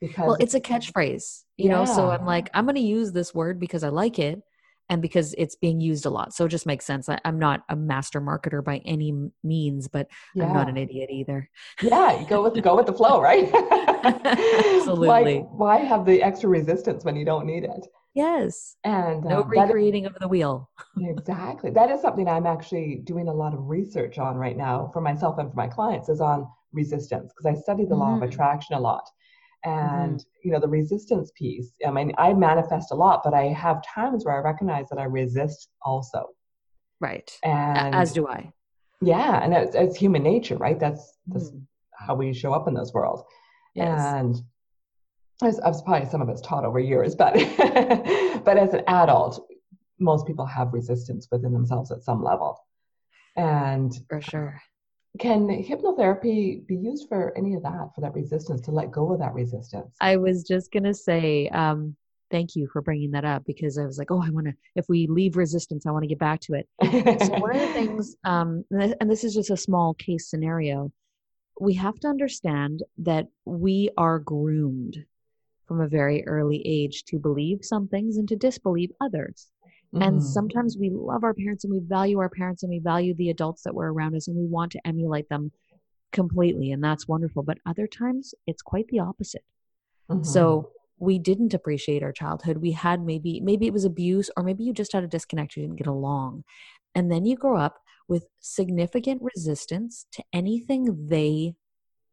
Because 0.00 0.26
well 0.26 0.36
it's 0.40 0.54
a 0.54 0.60
catchphrase 0.60 1.44
you 1.56 1.68
know 1.70 1.84
so 1.86 2.10
i'm 2.10 2.26
like 2.26 2.50
i'm 2.52 2.66
going 2.66 2.74
to 2.74 2.80
use 2.80 3.12
this 3.12 3.32
word 3.32 3.58
because 3.58 3.82
i 3.84 3.88
like 3.88 4.18
it 4.18 4.42
and 4.90 5.00
because 5.00 5.34
it's 5.38 5.54
being 5.56 5.80
used 5.80 6.04
a 6.04 6.10
lot 6.10 6.34
so 6.34 6.44
it 6.44 6.48
just 6.48 6.66
makes 6.66 6.84
sense 6.84 7.08
I, 7.08 7.18
i'm 7.24 7.38
not 7.38 7.62
a 7.70 7.76
master 7.76 8.20
marketer 8.20 8.62
by 8.62 8.78
any 8.84 9.14
means 9.42 9.88
but 9.88 10.08
i'm 10.40 10.52
not 10.52 10.68
an 10.68 10.76
idiot 10.76 11.08
either 11.10 11.48
yeah, 11.80 12.24
go 12.28 12.42
with 12.42 12.62
go 12.62 12.76
with 12.76 12.86
the 12.86 12.92
flow, 12.92 13.20
right? 13.20 13.50
Absolutely. 14.04 15.38
Why, 15.38 15.38
why 15.52 15.76
have 15.78 16.04
the 16.04 16.22
extra 16.22 16.48
resistance 16.48 17.04
when 17.04 17.16
you 17.16 17.24
don't 17.24 17.46
need 17.46 17.64
it? 17.64 17.86
Yes 18.14 18.76
And 18.84 19.24
no 19.24 19.42
um, 19.42 19.50
that 19.54 19.64
is- 19.64 19.70
recreating 19.70 20.06
of 20.06 20.14
the 20.20 20.28
wheel 20.28 20.70
exactly 20.98 21.70
that 21.70 21.90
is 21.90 22.00
something 22.00 22.28
I'm 22.28 22.46
actually 22.46 23.02
doing 23.04 23.28
a 23.28 23.32
lot 23.32 23.52
of 23.54 23.66
research 23.68 24.18
on 24.18 24.36
right 24.36 24.56
now 24.56 24.90
for 24.92 25.00
myself 25.00 25.38
and 25.38 25.50
for 25.50 25.56
my 25.56 25.66
clients 25.66 26.08
is 26.08 26.20
on 26.20 26.46
resistance 26.72 27.32
because 27.32 27.46
I 27.56 27.60
study 27.60 27.84
the 27.84 27.96
law 27.96 28.14
of 28.16 28.20
Mhm. 28.22 28.28
attraction 28.28 28.74
a 28.76 28.80
lot. 28.80 29.04
And 29.64 30.22
you 30.44 30.50
know 30.52 30.60
the 30.60 30.68
resistance 30.68 31.32
piece. 31.36 31.72
I 31.86 31.90
mean, 31.90 32.12
I 32.18 32.34
manifest 32.34 32.92
a 32.92 32.94
lot, 32.94 33.22
but 33.24 33.32
I 33.32 33.44
have 33.64 33.82
times 33.82 34.24
where 34.24 34.36
I 34.36 34.40
recognize 34.40 34.86
that 34.90 34.98
I 34.98 35.04
resist 35.04 35.70
also. 35.82 36.26
right 37.00 37.30
And 37.42 37.94
as 37.94 38.12
do 38.12 38.28
i 38.28 38.52
yeah, 39.00 39.42
and 39.42 39.52
it's, 39.52 39.74
it's 39.74 39.96
human 39.96 40.22
nature, 40.22 40.56
right? 40.56 40.78
That's, 40.78 41.18
that's 41.26 41.50
Mm. 41.50 41.62
how 41.98 42.14
we 42.14 42.32
show 42.32 42.52
up 42.54 42.68
in 42.68 42.74
this 42.74 42.92
world. 42.94 43.22
yes 43.74 43.90
And 44.14 44.34
as, 45.42 45.58
as 45.60 45.82
probably 45.82 46.08
some 46.08 46.22
of 46.22 46.28
us 46.28 46.40
taught 46.40 46.64
over 46.64 46.78
years, 46.78 47.14
but 47.14 47.34
but 48.44 48.56
as 48.56 48.74
an 48.74 48.82
adult, 48.86 49.46
most 49.98 50.26
people 50.26 50.46
have 50.46 50.72
resistance 50.72 51.28
within 51.30 51.52
themselves 51.52 51.90
at 51.90 52.02
some 52.02 52.22
level. 52.22 52.58
And 53.36 53.92
for 54.08 54.20
sure 54.20 54.60
can 55.18 55.46
hypnotherapy 55.48 56.66
be 56.66 56.76
used 56.76 57.08
for 57.08 57.36
any 57.36 57.54
of 57.54 57.62
that, 57.62 57.90
for 57.94 58.00
that 58.00 58.14
resistance, 58.14 58.60
to 58.62 58.72
let 58.72 58.90
go 58.90 59.12
of 59.12 59.20
that 59.20 59.34
resistance? 59.34 59.94
I 60.00 60.16
was 60.16 60.42
just 60.42 60.72
gonna 60.72 60.94
say, 60.94 61.48
um, 61.50 61.96
thank 62.30 62.56
you 62.56 62.68
for 62.72 62.82
bringing 62.82 63.12
that 63.12 63.24
up 63.24 63.44
because 63.46 63.78
I 63.78 63.84
was 63.84 63.96
like, 63.96 64.10
oh, 64.10 64.22
I 64.22 64.30
want 64.30 64.46
to. 64.46 64.54
If 64.74 64.86
we 64.88 65.06
leave 65.06 65.36
resistance, 65.36 65.86
I 65.86 65.92
want 65.92 66.02
to 66.02 66.08
get 66.08 66.18
back 66.18 66.40
to 66.40 66.54
it. 66.54 66.68
So 67.22 67.38
one 67.38 67.54
of 67.54 67.60
the 67.60 67.66
things, 67.72 68.16
um, 68.24 68.64
and 68.70 69.08
this 69.08 69.22
is 69.22 69.34
just 69.34 69.50
a 69.50 69.56
small 69.56 69.94
case 69.94 70.28
scenario, 70.28 70.90
we 71.60 71.74
have 71.74 72.00
to 72.00 72.08
understand 72.08 72.82
that 72.98 73.26
we 73.44 73.90
are 73.96 74.18
groomed 74.18 75.04
from 75.66 75.80
a 75.80 75.88
very 75.88 76.24
early 76.26 76.62
age 76.66 77.04
to 77.04 77.18
believe 77.18 77.60
some 77.62 77.88
things 77.88 78.16
and 78.16 78.28
to 78.28 78.36
disbelieve 78.36 78.90
others. 79.00 79.50
And 80.00 80.18
Mhm. 80.18 80.22
sometimes 80.22 80.76
we 80.76 80.90
love 80.90 81.22
our 81.24 81.34
parents 81.34 81.64
and 81.64 81.72
we 81.72 81.80
value 81.80 82.18
our 82.18 82.28
parents 82.28 82.62
and 82.62 82.70
we 82.70 82.80
value 82.80 83.14
the 83.14 83.30
adults 83.30 83.62
that 83.62 83.74
were 83.74 83.92
around 83.92 84.14
us 84.16 84.26
and 84.28 84.36
we 84.36 84.46
want 84.46 84.72
to 84.72 84.86
emulate 84.86 85.28
them 85.28 85.52
completely. 86.12 86.72
And 86.72 86.82
that's 86.82 87.06
wonderful. 87.08 87.42
But 87.42 87.58
other 87.64 87.86
times 87.86 88.34
it's 88.46 88.62
quite 88.62 88.88
the 88.88 88.98
opposite. 89.00 89.44
Mhm. 90.10 90.24
So 90.24 90.70
we 90.98 91.18
didn't 91.18 91.54
appreciate 91.54 92.02
our 92.02 92.12
childhood. 92.12 92.58
We 92.58 92.72
had 92.72 93.04
maybe 93.04 93.40
maybe 93.40 93.66
it 93.66 93.72
was 93.72 93.84
abuse 93.84 94.30
or 94.36 94.42
maybe 94.42 94.64
you 94.64 94.72
just 94.72 94.92
had 94.92 95.04
a 95.04 95.08
disconnect, 95.08 95.56
you 95.56 95.62
didn't 95.62 95.76
get 95.76 95.86
along. 95.86 96.44
And 96.94 97.10
then 97.10 97.24
you 97.24 97.36
grow 97.36 97.56
up 97.56 97.80
with 98.08 98.26
significant 98.40 99.22
resistance 99.22 100.06
to 100.12 100.22
anything 100.32 101.06
they 101.08 101.56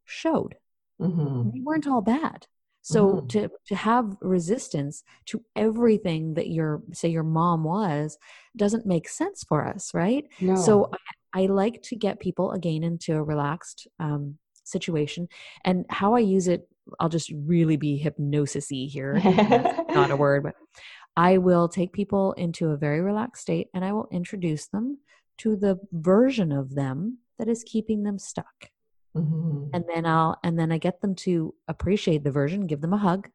showed. 0.06 0.56
Mhm. 1.00 1.54
They 1.54 1.60
weren't 1.62 1.88
all 1.88 2.02
bad. 2.02 2.48
So 2.82 3.22
Mhm. 3.22 3.30
to 3.30 3.50
to 3.68 3.76
have 3.76 4.18
resistance 4.22 5.04
to 5.28 5.44
everything 5.56 6.34
that 6.36 6.50
your 6.50 6.82
say 6.94 7.10
your 7.10 7.24
mom 7.24 7.64
was 7.64 8.18
doesn't 8.58 8.86
make 8.86 9.08
sense 9.08 9.44
for 9.44 9.66
us, 9.68 9.94
right? 9.94 10.26
no. 10.40 10.56
So 10.56 10.90
I, 11.34 11.44
I 11.44 11.46
like 11.46 11.82
to 11.84 11.96
get 11.96 12.20
people 12.20 12.52
again 12.52 12.84
into 12.84 13.14
a 13.16 13.24
relaxed 13.24 13.88
um, 14.00 14.38
situation, 14.64 15.28
and 15.64 15.86
how 15.90 16.16
I 16.16 16.20
use 16.20 16.48
it, 16.48 16.68
I'll 17.00 17.10
just 17.10 17.32
really 17.46 17.78
be 17.78 17.98
hypnosis-y 17.98 18.88
here. 18.90 19.22
not 19.96 20.12
a 20.12 20.18
word, 20.18 20.44
but 20.44 20.56
I 21.16 21.38
will 21.38 21.68
take 21.70 21.94
people 21.94 22.34
into 22.34 22.70
a 22.70 22.78
very 22.78 23.02
relaxed 23.02 23.44
state, 23.44 23.68
and 23.74 23.86
I 23.86 23.94
will 23.94 24.08
introduce 24.12 24.68
them 24.68 25.00
to 25.40 25.56
the 25.56 25.80
version 25.92 26.52
of 26.52 26.76
them 26.76 27.20
that 27.38 27.48
is 27.48 27.64
keeping 27.64 28.04
them 28.04 28.18
stuck. 28.20 28.71
Mhm. 29.16 29.70
And 29.74 29.86
then 29.88 30.06
I'll 30.06 30.38
and 30.44 30.58
then 30.58 30.72
I 30.72 30.78
get 30.78 31.02
them 31.02 31.16
to 31.16 31.54
appreciate 31.68 32.24
the 32.24 32.32
version, 32.32 32.68
give 32.68 32.82
them 32.82 32.94
a 32.94 32.98
hug, 32.98 33.30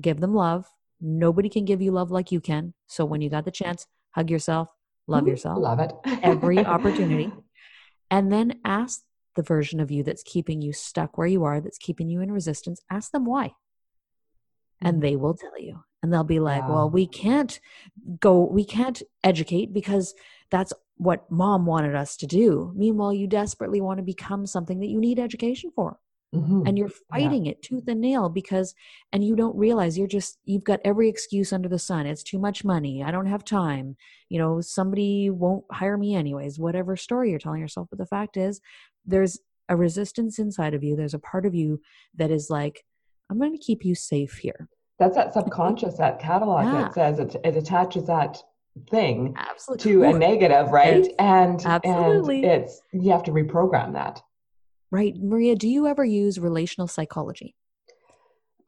give 0.00 0.20
them 0.20 0.34
love. 0.34 0.66
Nobody 1.00 1.48
can 1.48 1.64
give 1.64 1.82
you 1.82 1.90
love 1.92 2.10
like 2.10 2.30
you 2.32 2.40
can. 2.40 2.74
So 2.86 3.04
when 3.04 3.20
you 3.20 3.30
got 3.30 3.44
the 3.44 3.50
chance, 3.50 3.86
hug 4.10 4.30
yourself, 4.30 4.68
love 5.06 5.24
Mhm. 5.24 5.28
yourself 5.28 5.58
Love 5.58 5.80
it. 5.80 5.92
every 6.22 6.58
opportunity 6.64 7.32
and 8.10 8.30
then 8.32 8.60
ask 8.64 9.02
the 9.34 9.42
version 9.42 9.80
of 9.80 9.90
you 9.90 10.02
that's 10.02 10.22
keeping 10.22 10.60
you 10.62 10.72
stuck 10.72 11.16
where 11.18 11.26
you 11.26 11.42
are 11.44 11.60
that's 11.60 11.78
keeping 11.78 12.08
you 12.08 12.20
in 12.20 12.30
resistance 12.30 12.80
ask 12.90 13.10
them 13.12 13.24
why 13.24 13.52
and 14.80 15.02
they 15.02 15.16
will 15.16 15.34
tell 15.34 15.58
you 15.58 15.82
and 16.02 16.12
they'll 16.12 16.22
be 16.24 16.38
like 16.40 16.68
well 16.68 16.88
we 16.90 17.06
can't 17.06 17.60
go 18.20 18.44
we 18.44 18.64
can't 18.64 19.02
educate 19.24 19.72
because 19.72 20.14
that's 20.50 20.72
what 21.02 21.28
mom 21.30 21.66
wanted 21.66 21.94
us 21.94 22.16
to 22.18 22.26
do. 22.26 22.72
Meanwhile 22.76 23.12
you 23.14 23.26
desperately 23.26 23.80
want 23.80 23.98
to 23.98 24.04
become 24.04 24.46
something 24.46 24.78
that 24.80 24.88
you 24.88 25.00
need 25.00 25.18
education 25.18 25.70
for. 25.74 25.98
Mhm. 26.34 26.66
and 26.66 26.78
you're 26.78 26.88
fighting 27.10 27.44
it 27.44 27.60
tooth 27.60 27.86
and 27.88 28.00
nail 28.00 28.30
because 28.30 28.74
and 29.12 29.22
you 29.22 29.36
don't 29.36 29.54
realize 29.54 29.98
you're 29.98 30.06
just 30.06 30.38
you've 30.46 30.64
got 30.64 30.80
every 30.82 31.06
excuse 31.06 31.52
under 31.52 31.68
the 31.68 31.78
sun. 31.78 32.06
It's 32.06 32.22
too 32.22 32.38
much 32.38 32.64
money. 32.64 33.02
I 33.02 33.10
don't 33.10 33.26
have 33.26 33.44
time. 33.44 33.96
You 34.30 34.38
know 34.38 34.62
somebody 34.62 35.28
won't 35.28 35.66
hire 35.70 35.98
me 35.98 36.14
anyways. 36.14 36.58
Whatever 36.58 36.96
story 36.96 37.28
you're 37.28 37.38
telling 37.38 37.60
yourself. 37.60 37.88
But 37.90 37.98
the 37.98 38.06
fact 38.06 38.38
is 38.38 38.62
there's 39.04 39.40
a 39.68 39.76
resistance 39.76 40.38
inside 40.38 40.72
of 40.72 40.82
you. 40.82 40.96
There's 40.96 41.12
a 41.12 41.18
part 41.18 41.44
of 41.44 41.54
you 41.54 41.82
that 42.14 42.30
is 42.30 42.48
like 42.48 42.82
i'm 43.28 43.38
going 43.38 43.52
to 43.52 43.58
keep 43.58 43.84
you 43.84 43.94
safe 43.94 44.38
here. 44.38 44.70
That's 44.98 45.16
that 45.16 45.34
subconscious, 45.38 45.98
that 45.98 46.18
catalog 46.18 46.64
Yeah. 46.64 46.72
that 46.84 46.94
says 46.94 47.18
it, 47.18 47.36
it 47.44 47.56
attaches 47.58 48.06
that 48.06 48.42
thing 48.90 49.34
absolutely 49.36 49.92
to 49.92 50.02
a 50.04 50.12
negative, 50.18 50.70
right? 50.70 51.04
Yes, 51.04 51.14
and 51.18 51.64
absolutely. 51.64 52.42
and 52.44 52.62
it's 52.64 52.80
you 52.92 53.10
have 53.12 53.22
to 53.24 53.30
reprogram 53.30 53.92
that. 53.92 54.22
right 54.90 55.14
maria 55.16 55.54
do 55.56 55.68
you 55.68 55.86
ever 55.86 56.04
use 56.04 56.38
relational 56.38 56.88
psychology 56.88 57.54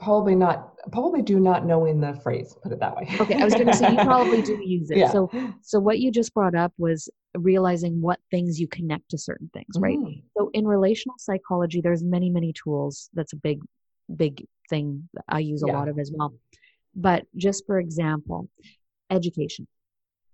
Probably 0.00 0.34
not. 0.34 0.74
Probably 0.92 1.22
do 1.22 1.38
not 1.38 1.64
know 1.64 1.86
in 1.86 2.00
the 2.00 2.14
phrase. 2.14 2.54
Put 2.62 2.72
it 2.72 2.80
that 2.80 2.94
way. 2.96 3.08
okay 3.20 3.40
i 3.40 3.44
was 3.44 3.54
going 3.54 3.68
to 3.68 3.72
say 3.76 3.90
you 3.92 3.96
probably 3.96 4.42
do 4.42 4.58
use 4.64 4.90
it 4.90 4.98
Yeah. 4.98 5.10
so 5.10 5.30
so 5.62 5.78
what 5.80 5.98
you 6.00 6.10
just 6.10 6.34
brought 6.34 6.54
up 6.54 6.72
was 6.76 7.08
realizing 7.36 8.02
what 8.02 8.18
things 8.30 8.60
you 8.60 8.68
connect 8.68 9.08
to 9.10 9.18
certain 9.18 9.48
things 9.54 9.74
right 9.78 9.96
Mhm. 9.98 10.22
so 10.36 10.50
in 10.52 10.66
relational 10.66 11.14
psychology 11.18 11.80
there's 11.80 12.02
many 12.04 12.28
many 12.28 12.52
tools 12.52 13.08
that's 13.14 13.32
a 13.32 13.36
big 13.36 13.60
big 14.14 14.44
thing 14.68 15.08
that 15.14 15.24
i 15.28 15.38
use 15.38 15.62
a 15.62 15.66
Yeah. 15.68 15.78
lot 15.78 15.88
of 15.88 15.98
as 15.98 16.12
well 16.14 16.34
but 16.94 17.24
just 17.36 17.64
for 17.66 17.78
example 17.78 18.48
education 19.10 19.66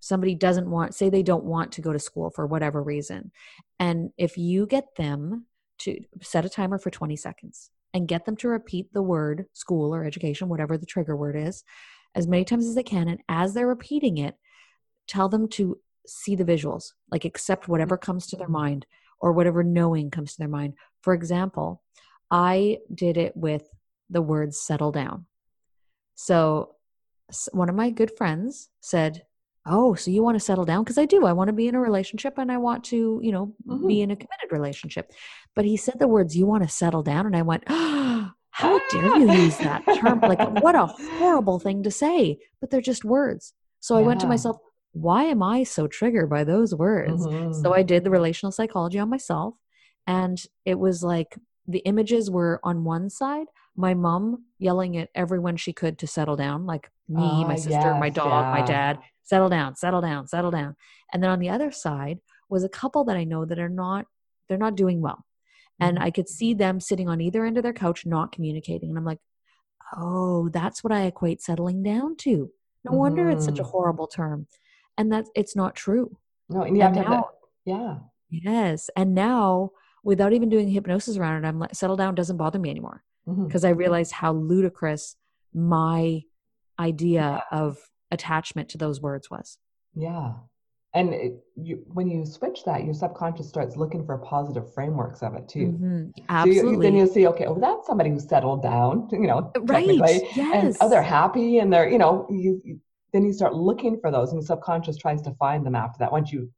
somebody 0.00 0.34
doesn't 0.34 0.70
want 0.70 0.94
say 0.94 1.08
they 1.08 1.22
don't 1.22 1.44
want 1.44 1.72
to 1.72 1.80
go 1.80 1.92
to 1.92 1.98
school 1.98 2.30
for 2.30 2.46
whatever 2.46 2.82
reason 2.82 3.30
and 3.78 4.10
if 4.18 4.36
you 4.36 4.66
get 4.66 4.96
them 4.96 5.46
to 5.78 5.98
set 6.20 6.44
a 6.44 6.48
timer 6.48 6.78
for 6.78 6.90
20 6.90 7.16
seconds 7.16 7.70
and 7.92 8.08
get 8.08 8.24
them 8.24 8.36
to 8.36 8.48
repeat 8.48 8.92
the 8.92 9.02
word 9.02 9.46
school 9.52 9.94
or 9.94 10.04
education 10.04 10.48
whatever 10.48 10.76
the 10.76 10.86
trigger 10.86 11.16
word 11.16 11.36
is 11.36 11.64
as 12.14 12.26
many 12.26 12.44
times 12.44 12.66
as 12.66 12.74
they 12.74 12.82
can 12.82 13.08
and 13.08 13.20
as 13.28 13.54
they're 13.54 13.66
repeating 13.66 14.18
it 14.18 14.36
tell 15.06 15.28
them 15.28 15.48
to 15.48 15.78
see 16.06 16.34
the 16.34 16.44
visuals 16.44 16.92
like 17.10 17.24
accept 17.24 17.68
whatever 17.68 17.96
mm-hmm. 17.96 18.06
comes 18.06 18.26
to 18.26 18.36
their 18.36 18.48
mind 18.48 18.86
or 19.20 19.32
whatever 19.32 19.62
knowing 19.62 20.10
comes 20.10 20.32
to 20.32 20.38
their 20.38 20.48
mind. 20.48 20.74
For 21.02 21.14
example 21.14 21.82
i 22.30 22.78
did 22.94 23.16
it 23.16 23.36
with 23.36 23.68
the 24.08 24.22
words 24.22 24.60
settle 24.60 24.92
down. 24.92 25.26
So 26.14 26.74
one 27.52 27.68
of 27.68 27.76
my 27.76 27.90
good 27.90 28.10
friends 28.16 28.68
said, 28.80 29.22
"Oh, 29.66 29.94
so 29.94 30.10
you 30.10 30.22
want 30.22 30.36
to 30.36 30.40
settle 30.40 30.64
down?" 30.64 30.82
Because 30.84 30.98
I 30.98 31.04
do. 31.06 31.26
I 31.26 31.32
want 31.32 31.48
to 31.48 31.52
be 31.52 31.68
in 31.68 31.74
a 31.74 31.80
relationship, 31.80 32.38
and 32.38 32.50
I 32.50 32.56
want 32.58 32.84
to, 32.84 33.20
you 33.22 33.32
know, 33.32 33.54
Mhm. 33.68 33.86
be 33.88 34.00
in 34.02 34.10
a 34.10 34.16
committed 34.16 34.50
relationship. 34.52 35.10
But 35.54 35.64
he 35.64 35.76
said 35.76 35.98
the 35.98 36.08
words, 36.08 36.36
"You 36.36 36.46
want 36.46 36.62
to 36.62 36.68
settle 36.68 37.02
down," 37.02 37.26
and 37.26 37.36
I 37.36 37.42
went, 37.42 37.64
"Oh, 37.68 38.30
how 38.50 38.78
dare 38.90 39.18
you 39.18 39.28
use 39.28 39.56
that 39.58 39.82
term? 39.94 40.20
Like, 40.26 40.40
what 40.42 40.74
a 40.74 40.86
horrible 40.86 41.58
thing 41.58 41.82
to 41.84 41.90
say!" 41.90 42.38
But 42.60 42.70
they're 42.70 42.80
just 42.80 43.04
words. 43.04 43.54
So 43.80 43.96
I 43.96 44.02
went 44.02 44.20
to 44.20 44.26
myself, 44.26 44.56
"Why 44.92 45.24
am 45.24 45.42
I 45.42 45.62
so 45.64 45.86
triggered 45.86 46.28
by 46.30 46.44
those 46.44 46.74
words?" 46.74 47.26
Mhm. 47.26 47.54
So 47.54 47.72
I 47.72 47.82
did 47.82 48.04
the 48.04 48.10
relational 48.10 48.52
psychology 48.52 48.98
on 48.98 49.08
myself. 49.10 49.54
And 50.06 50.42
it 50.64 50.78
was 50.78 51.02
like 51.02 51.38
the 51.66 51.78
images 51.80 52.30
were 52.30 52.58
on 52.64 52.84
one 52.84 53.08
side, 53.10 53.46
my 53.76 53.94
mom 53.94 54.44
yelling 54.58 54.96
at 54.96 55.08
everyone 55.14 55.56
she 55.56 55.72
could 55.72 55.98
to 55.98 56.06
settle 56.06 56.36
down, 56.36 56.66
like 56.66 56.90
me, 57.08 57.44
Ah, 57.44 57.48
my 57.48 57.54
sister, 57.54 57.94
my 57.94 58.06
yes, 58.06 58.14
dog, 58.14 58.46
my 58.52 58.62
dad, 58.62 58.98
settle 59.30 59.48
down, 59.48 59.76
settle 59.76 60.00
down, 60.00 60.26
settle 60.26 60.50
down. 60.50 60.74
And 61.12 61.22
then 61.22 61.30
on 61.30 61.38
the 61.38 61.50
other 61.50 61.70
side 61.70 62.18
was 62.48 62.64
a 62.64 62.68
couple 62.68 63.04
that 63.04 63.16
I 63.16 63.22
know 63.22 63.44
that 63.44 63.60
are 63.60 63.68
not, 63.84 64.06
they're 64.48 64.58
not 64.66 64.74
doing 64.76 65.00
well. 65.00 65.24
And 65.78 65.96
Mhm. 65.98 66.02
I 66.02 66.10
could 66.10 66.28
see 66.28 66.52
them 66.52 66.80
sitting 66.80 67.08
on 67.08 67.20
either 67.20 67.44
end 67.46 67.56
of 67.56 67.62
their 67.62 67.72
couch, 67.72 68.04
not 68.04 68.32
communicating. 68.32 68.88
And 68.90 68.98
I'm 68.98 69.04
like, 69.04 69.20
oh, 69.96 70.48
that's 70.48 70.82
what 70.82 70.92
I 70.92 71.02
equate 71.04 71.40
settling 71.40 71.80
down 71.82 72.16
to. 72.26 72.50
No 72.84 72.92
wonder 72.92 73.30
it's 73.30 73.44
such 73.44 73.60
a 73.60 73.62
Mhm. 73.62 73.70
horrible 73.70 74.08
term. 74.08 74.48
And 74.98 75.12
that's, 75.12 75.30
it's 75.36 75.54
not 75.54 75.76
true. 75.76 76.16
No, 76.48 76.62
and 76.62 76.76
you 76.76 76.82
have 76.82 76.96
And 76.96 77.04
to 77.04 77.08
have 77.08 77.20
that. 77.20 77.28
Yeah. 77.64 77.98
Yes. 78.30 78.90
And 78.96 79.14
now, 79.14 79.70
without 80.02 80.32
even 80.32 80.48
doing 80.48 80.68
hypnosis 80.68 81.16
around 81.16 81.44
it, 81.44 81.46
I'm 81.48 81.60
like, 81.60 81.74
settle 81.76 81.96
down 81.96 82.16
doesn't 82.16 82.36
bother 82.36 82.58
me 82.58 82.70
anymore 82.70 83.04
Mhm. 83.28 83.46
because 83.46 83.64
I 83.64 83.70
realized 83.70 84.12
how 84.12 84.32
ludicrous 84.32 85.16
my 85.54 86.22
idea 86.80 87.44
of 87.52 87.78
attachment 88.10 88.68
to 88.70 88.78
those 88.78 89.00
words 89.00 89.30
was. 89.30 89.58
Yeah. 89.94 90.32
And 90.92 91.14
it, 91.14 91.34
you, 91.54 91.84
when 91.86 92.08
you 92.08 92.26
switch 92.26 92.64
that, 92.64 92.84
your 92.84 92.94
subconscious 92.94 93.48
starts 93.48 93.76
looking 93.76 94.04
for 94.04 94.18
positive 94.18 94.74
frameworks 94.74 95.22
of 95.22 95.34
it 95.34 95.48
too. 95.48 95.66
Mhm. 95.80 96.06
So 96.06 96.12
you, 96.16 96.24
Absolutely. 96.28 96.86
then 96.86 96.96
you 96.96 97.06
see, 97.06 97.26
okay, 97.28 97.46
oh, 97.46 97.58
that's 97.60 97.86
somebody 97.86 98.10
who 98.10 98.18
settled 98.18 98.62
down, 98.62 99.08
you 99.12 99.28
know, 99.28 99.52
right. 99.60 99.86
technically, 99.86 100.28
and 100.52 100.76
oh, 100.80 100.88
they're 100.88 101.02
happy, 101.02 101.58
and 101.58 101.72
they're, 101.72 101.88
you 101.88 101.98
know, 101.98 102.26
you, 102.30 102.60
you- 102.64 102.80
then 103.12 103.24
you 103.24 103.32
start 103.32 103.54
looking 103.54 103.98
for 104.00 104.12
those, 104.12 104.30
and 104.32 104.40
the 104.40 104.46
subconscious 104.46 104.96
tries 104.96 105.20
to 105.22 105.32
find 105.34 105.66
them 105.66 105.74
after 105.74 105.98
that 105.98 106.12
once 106.12 106.32
you 106.32 106.48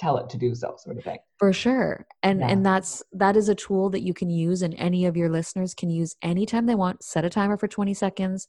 tell 0.00 0.16
it 0.18 0.28
to 0.30 0.36
do 0.36 0.52
so, 0.52 0.74
sort 0.78 0.98
of 0.98 1.04
thing. 1.04 1.18
For 1.38 1.52
sure. 1.52 2.06
And 2.24 2.40
Yeah. 2.40 2.48
and 2.48 2.66
that's 2.66 3.04
that 3.12 3.36
is 3.36 3.48
a 3.48 3.54
tool 3.54 3.90
that 3.90 4.02
you 4.02 4.12
can 4.12 4.28
use 4.28 4.62
and 4.62 4.74
any 4.78 5.06
of 5.06 5.16
your 5.16 5.28
listeners 5.30 5.74
can 5.74 5.88
use 5.88 6.16
anytime 6.22 6.66
they 6.66 6.74
want. 6.74 7.04
Set 7.04 7.24
a 7.24 7.30
timer 7.30 7.56
for 7.56 7.68
20 7.68 7.94
seconds. 7.94 8.48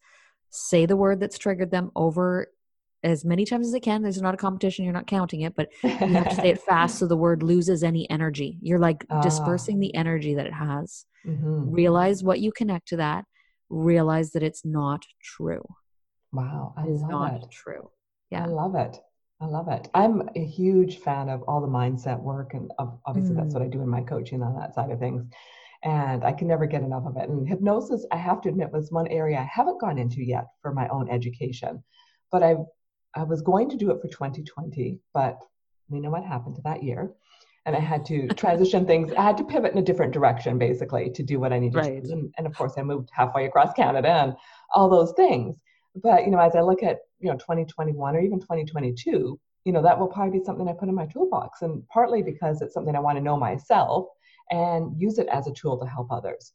Say 0.49 0.85
the 0.85 0.97
word 0.97 1.19
that's 1.19 1.37
triggered 1.37 1.71
them 1.71 1.91
over 1.95 2.47
as 3.03 3.23
many 3.23 3.45
times 3.45 3.67
as 3.67 3.73
they 3.73 3.79
can. 3.79 4.01
There's 4.01 4.21
not 4.21 4.33
a 4.33 4.37
competition, 4.37 4.83
you're 4.85 4.93
not 4.93 5.07
counting 5.07 5.41
it, 5.41 5.55
but 5.55 5.69
you 5.83 5.89
have 5.89 6.29
to 6.29 6.35
say 6.35 6.49
it 6.49 6.61
fast 6.61 6.97
so 6.99 7.07
the 7.07 7.15
word 7.17 7.43
loses 7.43 7.83
any 7.83 8.09
energy. 8.09 8.57
You're 8.61 8.79
like 8.79 9.05
Ah. 9.09 9.21
dispersing 9.21 9.79
the 9.79 9.93
energy 9.93 10.33
that 10.35 10.47
it 10.47 10.53
has. 10.53 11.05
Mhm. 11.25 11.73
Realize 11.73 12.23
what 12.23 12.39
you 12.39 12.51
connect 12.51 12.87
to 12.89 12.97
that. 12.97 13.25
Realize 13.69 14.31
that 14.31 14.43
it's 14.43 14.65
not 14.65 15.03
true. 15.21 15.63
Wow, 16.31 16.73
I 16.75 16.87
It 16.87 16.91
is 16.91 17.01
love 17.01 17.09
not 17.11 17.43
it. 17.43 17.51
true. 17.51 17.89
Yeah. 18.31 18.43
I 18.43 18.47
love 18.47 18.75
it. 18.75 18.97
I 19.39 19.45
love 19.45 19.67
it. 19.67 19.87
I'm 19.93 20.27
a 20.35 20.43
huge 20.43 20.97
fan 20.97 21.29
of 21.29 21.43
all 21.43 21.61
the 21.61 21.67
mindset 21.67 22.19
work, 22.19 22.55
and 22.55 22.71
ob- 22.79 22.99
obviously 23.05 23.35
that's 23.35 23.51
Mm. 23.53 23.59
what 23.59 23.61
I 23.63 23.67
do 23.67 23.81
in 23.81 23.87
my 23.89 24.01
coaching 24.01 24.41
on 24.41 24.55
that 24.55 24.73
side 24.73 24.89
of 24.89 24.97
things. 24.99 25.23
And 25.83 26.23
I 26.23 26.31
can 26.33 26.47
never 26.47 26.65
get 26.65 26.81
enough 26.81 27.05
of 27.05 27.17
it. 27.17 27.29
And 27.29 27.47
hypnosis, 27.47 28.05
I 28.11 28.17
have 28.17 28.41
to 28.41 28.49
admit, 28.49 28.71
was 28.71 28.91
one 28.91 29.07
area 29.07 29.37
I 29.37 29.49
haven't 29.51 29.79
gone 29.79 29.97
into 29.97 30.23
yet 30.23 30.45
for 30.61 30.73
my 30.73 30.87
own 30.89 31.09
education. 31.09 31.83
But 32.31 32.43
I, 32.43 32.55
I 33.15 33.23
was 33.23 33.41
going 33.41 33.69
to 33.69 33.77
do 33.77 33.91
it 33.91 34.01
for 34.01 34.07
2020, 34.07 34.99
but 35.13 35.39
we 35.89 35.99
know 35.99 36.09
what 36.09 36.23
happened 36.23 36.55
to 36.55 36.61
that 36.63 36.83
year. 36.83 37.11
And 37.65 37.75
I 37.75 37.79
had 37.79 38.05
to 38.05 38.27
transition 38.35 38.85
things. 38.85 39.13
I 39.13 39.21
had 39.21 39.37
to 39.37 39.43
pivot 39.43 39.71
in 39.73 39.77
a 39.77 39.83
different 39.83 40.13
direction, 40.13 40.57
basically, 40.57 41.09
to 41.11 41.23
do 41.23 41.39
what 41.39 41.53
I 41.53 41.59
needed 41.59 41.75
Right. 41.77 42.01
to 42.01 42.07
do. 42.07 42.13
And, 42.13 42.33
and 42.37 42.47
of 42.47 42.55
course, 42.55 42.73
I 42.77 42.81
moved 42.83 43.09
halfway 43.13 43.45
across 43.45 43.73
Canada 43.73 44.09
and 44.09 44.35
all 44.73 44.89
those 44.89 45.13
things. 45.15 45.61
But 45.95 46.25
you 46.25 46.31
know, 46.31 46.39
as 46.39 46.55
I 46.55 46.61
look 46.61 46.83
at 46.83 46.99
you 47.19 47.29
know 47.29 47.37
2021 47.37 48.15
or 48.15 48.19
even 48.19 48.39
2022, 48.39 49.39
you 49.65 49.71
know 49.73 49.81
that 49.81 49.97
will 49.99 50.07
probably 50.07 50.39
be 50.39 50.45
something 50.45 50.67
I 50.67 50.73
put 50.73 50.89
in 50.89 50.95
my 50.95 51.07
toolbox, 51.07 51.61
and 51.61 51.87
partly 51.87 52.21
because 52.21 52.61
it's 52.61 52.73
something 52.73 52.95
I 52.95 52.99
want 52.99 53.17
to 53.17 53.23
know 53.23 53.35
myself 53.37 54.07
and 54.51 54.99
use 54.99 55.17
it 55.19 55.27
as 55.27 55.47
a 55.47 55.51
tool 55.53 55.77
to 55.79 55.85
help 55.85 56.11
others. 56.11 56.53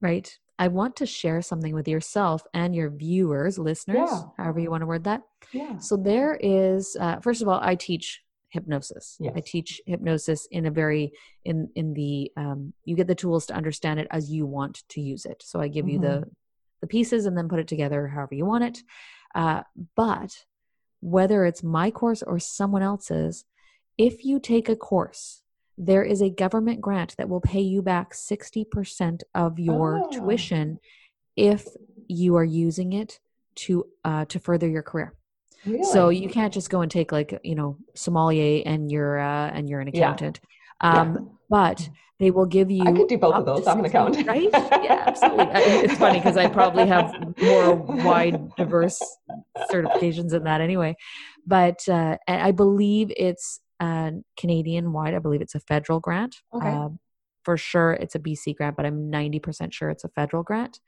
Right. 0.00 0.36
I 0.58 0.68
want 0.68 0.96
to 0.96 1.06
share 1.06 1.40
something 1.42 1.74
with 1.74 1.86
yourself 1.86 2.42
and 2.52 2.74
your 2.74 2.90
viewers, 2.90 3.58
listeners, 3.58 4.10
Yeah. 4.10 4.22
however 4.36 4.58
you 4.60 4.70
want 4.70 4.82
to 4.82 4.86
word 4.86 5.04
that. 5.04 5.22
Yeah. 5.52 5.78
So 5.78 5.96
there 5.96 6.38
is, 6.40 6.96
uh, 6.98 7.20
first 7.20 7.42
of 7.42 7.48
all, 7.48 7.60
I 7.62 7.74
teach 7.76 8.22
hypnosis. 8.50 9.18
I 9.36 9.40
teach 9.40 9.80
hypnosis 9.86 10.46
in 10.50 10.66
a 10.66 10.70
very 10.70 11.12
in 11.44 11.68
in 11.74 11.92
the 11.92 12.32
um, 12.36 12.72
you 12.84 12.96
get 12.96 13.06
the 13.06 13.14
tools 13.14 13.44
to 13.46 13.54
understand 13.54 14.00
it 14.00 14.08
as 14.10 14.30
you 14.30 14.46
want 14.46 14.84
to 14.88 15.00
use 15.02 15.26
it. 15.26 15.42
So 15.44 15.60
I 15.60 15.68
give 15.68 15.86
you 15.88 15.98
the 15.98 16.24
the 16.80 16.86
pieces 16.86 17.26
and 17.26 17.36
then 17.36 17.48
put 17.48 17.58
it 17.58 17.68
together 17.68 18.08
however 18.08 18.34
you 18.34 18.46
want 18.46 18.64
it. 18.64 18.82
Uh, 19.34 19.62
but 19.96 20.44
whether 21.00 21.44
it's 21.44 21.62
my 21.62 21.90
course 21.90 22.22
or 22.22 22.38
someone 22.38 22.82
else's, 22.82 23.44
if 23.98 24.24
you 24.24 24.40
take 24.40 24.68
a 24.68 24.76
course, 24.76 25.42
there 25.78 26.02
is 26.02 26.20
a 26.20 26.28
government 26.28 26.80
grant 26.80 27.14
that 27.18 27.28
will 27.28 27.40
pay 27.40 27.60
you 27.60 27.80
back 27.82 28.12
60% 28.12 29.22
of 29.34 29.58
your 29.58 30.02
Oh. 30.04 30.10
tuition 30.10 30.80
if 31.36 31.64
you 32.08 32.34
are 32.36 32.44
using 32.44 32.92
it 32.92 33.20
to 33.54 33.84
uh, 34.04 34.24
to 34.26 34.38
further 34.40 34.68
your 34.68 34.82
career. 34.82 35.14
Really? 35.64 35.84
So 35.84 36.08
you 36.08 36.28
can't 36.28 36.52
just 36.52 36.68
go 36.70 36.80
and 36.80 36.90
take 36.90 37.12
like 37.12 37.38
you 37.44 37.54
know 37.54 37.76
sommelier 37.94 38.62
and 38.66 38.90
you're 38.90 39.18
uh, 39.18 39.50
and 39.50 39.68
you're 39.68 39.80
an 39.80 39.88
accountant. 39.88 40.40
Yeah. 40.82 41.00
Um, 41.00 41.30
But 41.50 41.88
they 42.20 42.30
will 42.30 42.46
give 42.46 42.70
you. 42.70 42.82
I 42.84 42.92
could 42.92 43.08
do 43.08 43.16
both 43.18 43.34
of 43.34 43.46
those. 43.46 43.66
I'm 43.66 43.78
an 43.78 43.84
accountant. 43.86 44.26
right? 44.26 44.48
Yeah, 44.52 45.04
absolutely. 45.06 45.46
I- 45.46 45.82
It's 45.84 45.94
funny 45.96 46.18
because 46.18 46.36
I 46.36 46.48
probably 46.48 46.86
have 46.86 47.06
more 47.40 47.74
wide, 47.74 48.54
diverse 48.56 49.00
certifications 49.70 50.32
in 50.34 50.44
that 50.44 50.60
anyway. 50.60 50.96
But 51.46 51.88
uh, 51.88 52.18
I 52.28 52.50
believe 52.52 53.12
it's 53.16 53.60
uh, 53.80 54.10
Canadian 54.36 54.92
wide. 54.92 55.14
I 55.14 55.18
believe 55.18 55.40
it's 55.40 55.54
a 55.54 55.60
federal 55.60 56.00
grant. 56.00 56.36
Okay. 56.54 56.68
Uh, 56.68 56.88
for 57.44 57.56
sure, 57.56 57.92
it's 57.92 58.14
a 58.14 58.18
BC 58.18 58.56
grant, 58.56 58.76
but 58.76 58.84
I'm 58.84 59.10
90% 59.10 59.72
sure 59.72 59.90
it's 59.90 60.04
a 60.04 60.08
federal 60.08 60.42
grant. 60.42 60.80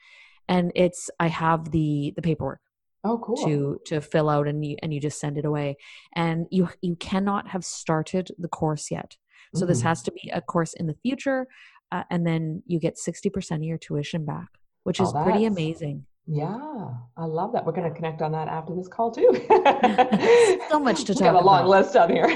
And 0.48 0.72
it's 0.74 1.08
I 1.18 1.28
have 1.28 1.70
the 1.70 2.12
the 2.16 2.22
paperwork 2.22 2.60
oh, 3.04 3.18
cool. 3.18 3.36
to 3.46 3.80
to 3.86 4.00
fill 4.00 4.28
out 4.28 4.48
and 4.48 4.64
you 4.64 4.76
and 4.82 4.92
you 4.92 5.00
just 5.00 5.20
send 5.20 5.38
it 5.38 5.44
away 5.44 5.76
and 6.14 6.46
you 6.50 6.68
you 6.82 6.96
cannot 6.96 7.48
have 7.48 7.64
started 7.64 8.32
the 8.38 8.48
course 8.48 8.90
yet 8.90 9.16
so 9.54 9.64
this 9.64 9.80
Mhm. 9.80 9.84
has 9.84 10.02
to 10.02 10.12
be 10.12 10.28
a 10.32 10.40
course 10.40 10.74
in 10.74 10.86
the 10.88 10.94
future 11.02 11.46
uh, 11.92 12.02
and 12.10 12.26
then 12.26 12.62
you 12.66 12.78
get 12.80 12.96
60% 12.98 13.56
of 13.56 13.62
your 13.62 13.78
tuition 13.78 14.24
back 14.24 14.48
which 14.82 15.00
Oh, 15.00 15.04
is 15.04 15.12
pretty 15.24 15.44
amazing 15.44 16.06
Yeah, 16.26 16.90
I 17.16 17.24
love 17.24 17.52
that. 17.54 17.64
We're 17.66 17.72
going 17.72 17.88
to 17.88 17.94
connect 17.94 18.22
on 18.22 18.32
that 18.32 18.46
after 18.48 18.74
this 18.74 18.88
call 18.88 19.10
too. 19.10 19.30
So 20.70 20.78
much 20.78 21.04
to 21.04 21.12
we 21.14 21.20
got 21.20 21.34
a 21.34 21.40
long 21.40 21.60
about. 21.60 21.68
list 21.68 21.96
on 21.96 22.10
here. 22.10 22.28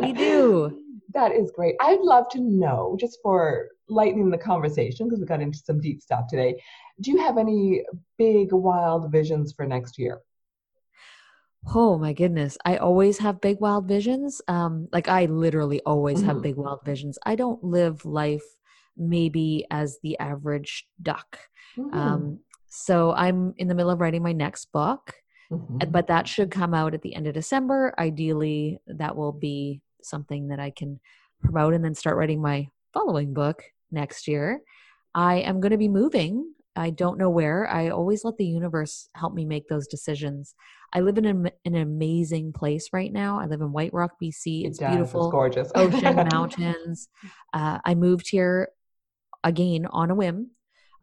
we 0.00 0.12
do 0.14 0.80
That 1.12 1.32
is 1.32 1.52
great. 1.54 1.74
I'd 1.80 2.00
love 2.00 2.28
to 2.30 2.40
know, 2.40 2.96
just 2.98 3.18
for 3.22 3.68
lightening 3.88 4.30
the 4.30 4.38
conversation, 4.38 5.06
because 5.06 5.20
we 5.20 5.26
got 5.26 5.42
into 5.42 5.58
some 5.58 5.80
deep 5.80 6.00
stuff 6.00 6.24
today. 6.30 6.58
Do 7.02 7.10
you 7.10 7.18
have 7.18 7.36
any 7.36 7.82
big, 8.16 8.52
wild 8.52 9.12
visions 9.12 9.52
for 9.52 9.66
next 9.66 9.98
year? 9.98 10.20
oh 11.74 11.96
my 11.96 12.12
goodness 12.12 12.58
i 12.66 12.76
always 12.76 13.16
have 13.16 13.40
big 13.40 13.58
wild 13.58 13.88
visions 13.88 14.42
um 14.48 14.86
like 14.92 15.08
i 15.08 15.24
literally 15.24 15.80
always 15.86 16.20
have 16.20 16.36
Mhm. 16.36 16.42
big 16.42 16.56
wild 16.56 16.80
visions 16.84 17.18
i 17.24 17.34
don't 17.34 17.64
live 17.64 18.04
life 18.04 18.44
maybe 18.98 19.64
as 19.70 19.98
the 20.02 20.18
average 20.18 20.86
duck 21.00 21.38
Mhm. 21.78 21.94
um 21.94 22.38
so 22.74 23.12
i'm 23.12 23.54
in 23.56 23.68
the 23.68 23.74
middle 23.74 23.90
of 23.90 24.00
writing 24.00 24.22
my 24.22 24.32
next 24.32 24.66
book 24.72 25.14
Mhm. 25.52 25.82
Uh, 25.82 25.86
but 25.86 26.06
that 26.06 26.26
should 26.26 26.50
come 26.50 26.72
out 26.72 26.94
at 26.94 27.02
the 27.02 27.14
end 27.14 27.26
of 27.26 27.34
December. 27.34 27.94
Ideally, 27.98 28.80
that 28.86 29.14
will 29.14 29.30
be 29.32 29.82
something 30.02 30.48
that 30.48 30.58
I 30.58 30.70
can 30.70 30.98
promote 31.42 31.74
and 31.74 31.84
then 31.84 31.94
start 31.94 32.16
writing 32.16 32.40
my 32.40 32.68
following 32.94 33.34
book 33.34 33.62
next 33.92 34.26
year. 34.26 34.62
I 35.14 35.34
am 35.40 35.60
going 35.60 35.72
to 35.72 35.76
be 35.78 35.88
moving. 35.88 36.54
I 36.74 36.88
don't 36.90 37.18
know 37.18 37.28
where. 37.28 37.68
I 37.68 37.90
always 37.90 38.24
let 38.24 38.38
the 38.38 38.46
universe 38.46 39.10
help 39.14 39.34
me 39.34 39.44
make 39.44 39.68
those 39.68 39.86
decisions. 39.86 40.54
I 40.94 41.00
live 41.00 41.18
in 41.18 41.26
an, 41.26 41.50
an 41.66 41.74
amazing 41.76 42.54
place 42.54 42.88
right 42.92 43.12
now. 43.12 43.38
I 43.38 43.44
live 43.44 43.60
in 43.60 43.70
White 43.70 43.92
Rock, 43.92 44.12
BC. 44.20 44.64
It 44.64 44.68
It's 44.68 44.78
does. 44.78 44.88
beautiful 44.90 45.26
It's 45.26 45.30
gorgeous. 45.30 45.72
ocean, 45.74 46.16
mountains. 46.16 47.08
Uh, 47.52 47.78
I 47.84 47.94
moved 47.94 48.30
here 48.30 48.70
again 49.44 49.84
on 49.90 50.10
a 50.10 50.14
whim. 50.14 50.52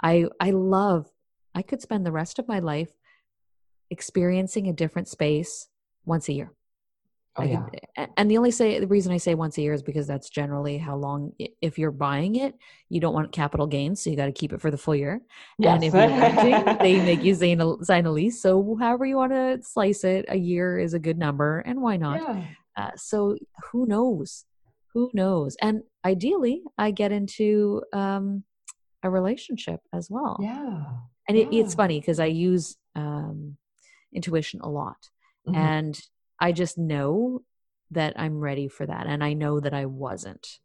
I 0.02 0.26
I 0.40 0.50
love. 0.50 1.06
I 1.54 1.62
could 1.62 1.82
spend 1.82 2.06
the 2.06 2.12
rest 2.12 2.40
of 2.40 2.48
my 2.48 2.60
life 2.60 2.92
experiencing 3.90 4.68
a 4.68 4.74
different 4.74 5.08
space 5.08 5.68
once 6.06 6.30
a 6.30 6.34
year. 6.34 6.52
Oh, 7.38 7.44
yeah. 7.44 7.66
and 8.18 8.30
the 8.30 8.38
only 8.38 8.52
say 8.52 8.78
the 8.80 8.88
reason 8.88 9.14
I 9.14 9.18
say 9.18 9.36
once 9.36 9.58
a 9.58 9.62
year 9.62 9.72
is 9.72 9.82
because 9.82 10.06
that's 10.06 10.30
generally 10.30 10.78
how 10.78 10.98
long. 10.98 11.32
If 11.62 11.80
you're 11.80 11.92
buying 11.92 12.36
it, 12.36 12.56
you 12.90 13.00
don't 13.00 13.14
want 13.14 13.32
capital 13.32 13.68
gains, 13.68 14.02
so 14.02 14.10
you 14.10 14.18
got 14.18 14.26
to 14.26 14.34
keep 14.34 14.52
it 14.52 14.60
for 14.60 14.70
the 14.70 14.78
full 14.78 14.96
year. 14.96 15.22
Yes. 15.58 15.76
And 15.76 15.84
if 15.86 15.94
you're 15.94 16.08
renting, 16.10 16.78
they 16.80 17.00
make 17.06 17.24
you 17.24 17.34
sign 17.34 17.62
a, 17.62 17.86
sign 17.86 18.06
a 18.06 18.12
lease. 18.12 18.42
So 18.42 18.76
however 18.78 19.06
you 19.06 19.16
want 19.16 19.32
to 19.32 19.60
slice 19.64 20.04
it, 20.04 20.26
a 20.28 20.38
year 20.38 20.78
is 20.78 20.94
a 20.94 21.00
good 21.00 21.18
number, 21.18 21.60
and 21.60 21.82
why 21.82 21.96
not? 21.96 22.22
Yeah. 22.22 22.44
Uh, 22.76 22.92
so 22.98 23.38
who 23.72 23.86
knows? 23.86 24.44
Who 24.94 25.10
knows? 25.14 25.56
And 25.62 25.84
ideally, 26.04 26.64
I 26.78 26.92
get 26.92 27.14
into 27.14 27.82
um, 27.94 28.44
a 29.04 29.10
relationship 29.10 29.80
as 29.94 30.10
well. 30.10 30.38
Yeah. 30.42 30.84
And 31.28 31.38
it, 31.38 31.50
it's 31.52 31.76
funny 31.76 32.00
because 32.00 32.20
I 32.20 32.26
use 32.26 32.78
um, 32.96 33.58
intuition 34.14 34.60
a 34.62 34.70
lot, 34.70 35.10
Mhm. 35.48 35.56
and 35.56 36.02
I 36.40 36.52
just 36.52 36.78
know 36.78 37.42
that 37.92 38.14
I'm 38.20 38.40
ready 38.40 38.68
for 38.68 38.86
that, 38.86 39.08
and 39.08 39.24
I 39.24 39.34
know 39.34 39.60
that 39.60 39.74
I 39.74 39.86
wasn't. 39.86 40.60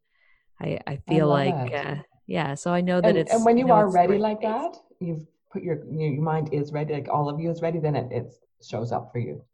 I 0.61 0.81
I 0.87 0.97
feel 1.09 1.29
love 1.29 1.47
like 1.47 1.75
uh, 1.75 1.97
yeah. 2.27 2.55
So 2.55 2.73
I 2.73 2.81
know 2.81 3.01
that 3.01 3.11
and, 3.11 3.19
it's 3.19 3.33
and 3.35 3.45
when 3.45 3.57
I 3.57 3.61
you 3.61 3.67
know 3.67 3.75
are 3.75 3.89
ready 3.89 4.15
right 4.15 4.21
like 4.21 4.41
that, 4.43 4.77
you've 5.01 5.27
put 5.53 5.63
your 5.63 5.85
your 5.91 6.21
mind 6.23 6.53
is 6.53 6.73
ready, 6.73 6.95
like 6.95 7.09
all 7.09 7.29
of 7.29 7.39
you 7.39 7.51
is 7.51 7.63
ready, 7.63 7.79
then 7.79 7.95
it, 7.95 8.11
it 8.11 8.33
shows 8.63 8.91
up 8.93 9.13
for 9.13 9.19
you. 9.19 9.45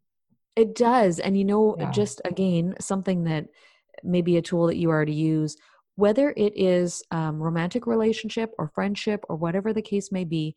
It 0.55 0.75
does. 0.75 1.19
And 1.19 1.37
you 1.37 1.45
know, 1.45 1.75
Yeah. 1.77 1.91
just 1.91 2.21
again, 2.25 2.75
something 2.79 3.25
that 3.25 3.47
maybe 4.03 4.37
a 4.37 4.41
tool 4.41 4.67
that 4.67 4.77
you 4.77 4.89
already 4.89 5.13
use, 5.13 5.57
whether 5.95 6.33
it 6.35 6.53
is 6.55 7.03
um, 7.11 7.41
romantic 7.41 7.85
relationship 7.87 8.53
or 8.57 8.67
friendship 8.73 9.23
or 9.29 9.35
whatever 9.35 9.73
the 9.73 9.81
case 9.81 10.11
may 10.11 10.23
be, 10.23 10.55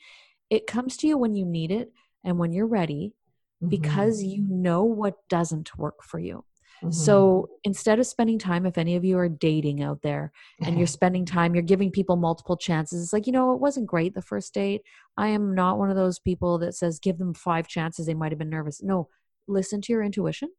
it 0.51 0.67
comes 0.67 0.97
to 0.99 1.07
you 1.07 1.17
when 1.19 1.35
you 1.35 1.45
need 1.45 1.71
it 1.71 1.93
and 2.25 2.39
when 2.39 2.53
you're 2.53 2.67
ready 2.67 3.15
Mhm. 3.63 3.71
because 3.71 4.23
you 4.23 4.43
know 4.49 4.83
what 4.85 5.15
doesn't 5.29 5.77
work 5.79 6.03
for 6.03 6.19
you. 6.19 6.45
Mhm. 6.83 6.93
So 6.93 7.49
instead 7.65 7.99
of 7.99 8.07
spending 8.07 8.39
time, 8.39 8.67
if 8.67 8.77
any 8.77 8.97
of 8.97 9.05
you 9.05 9.17
are 9.19 9.29
dating 9.31 9.83
out 9.83 10.03
there 10.03 10.31
and 10.61 10.77
you're 10.77 10.87
spending 11.01 11.25
time, 11.25 11.55
you're 11.55 11.63
giving 11.63 11.91
people 11.91 12.17
multiple 12.17 12.57
chances. 12.57 13.03
It's 13.03 13.13
like, 13.15 13.27
you 13.27 13.33
know, 13.33 13.53
it 13.55 13.61
wasn't 13.61 13.87
great 13.87 14.15
the 14.15 14.21
first 14.23 14.53
date. 14.53 14.83
I 15.17 15.29
am 15.29 15.55
not 15.55 15.79
one 15.79 15.89
of 15.89 15.97
those 15.97 16.19
people 16.19 16.59
that 16.59 16.75
says 16.75 16.99
give 16.99 17.17
them 17.19 17.33
five 17.33 17.67
chances. 17.67 18.05
They 18.07 18.15
might 18.15 18.31
have 18.31 18.39
been 18.39 18.51
nervous. 18.51 18.83
No, 18.83 19.09
listen 19.49 19.81
to 19.83 19.93
your 19.93 20.03
intuition 20.03 20.51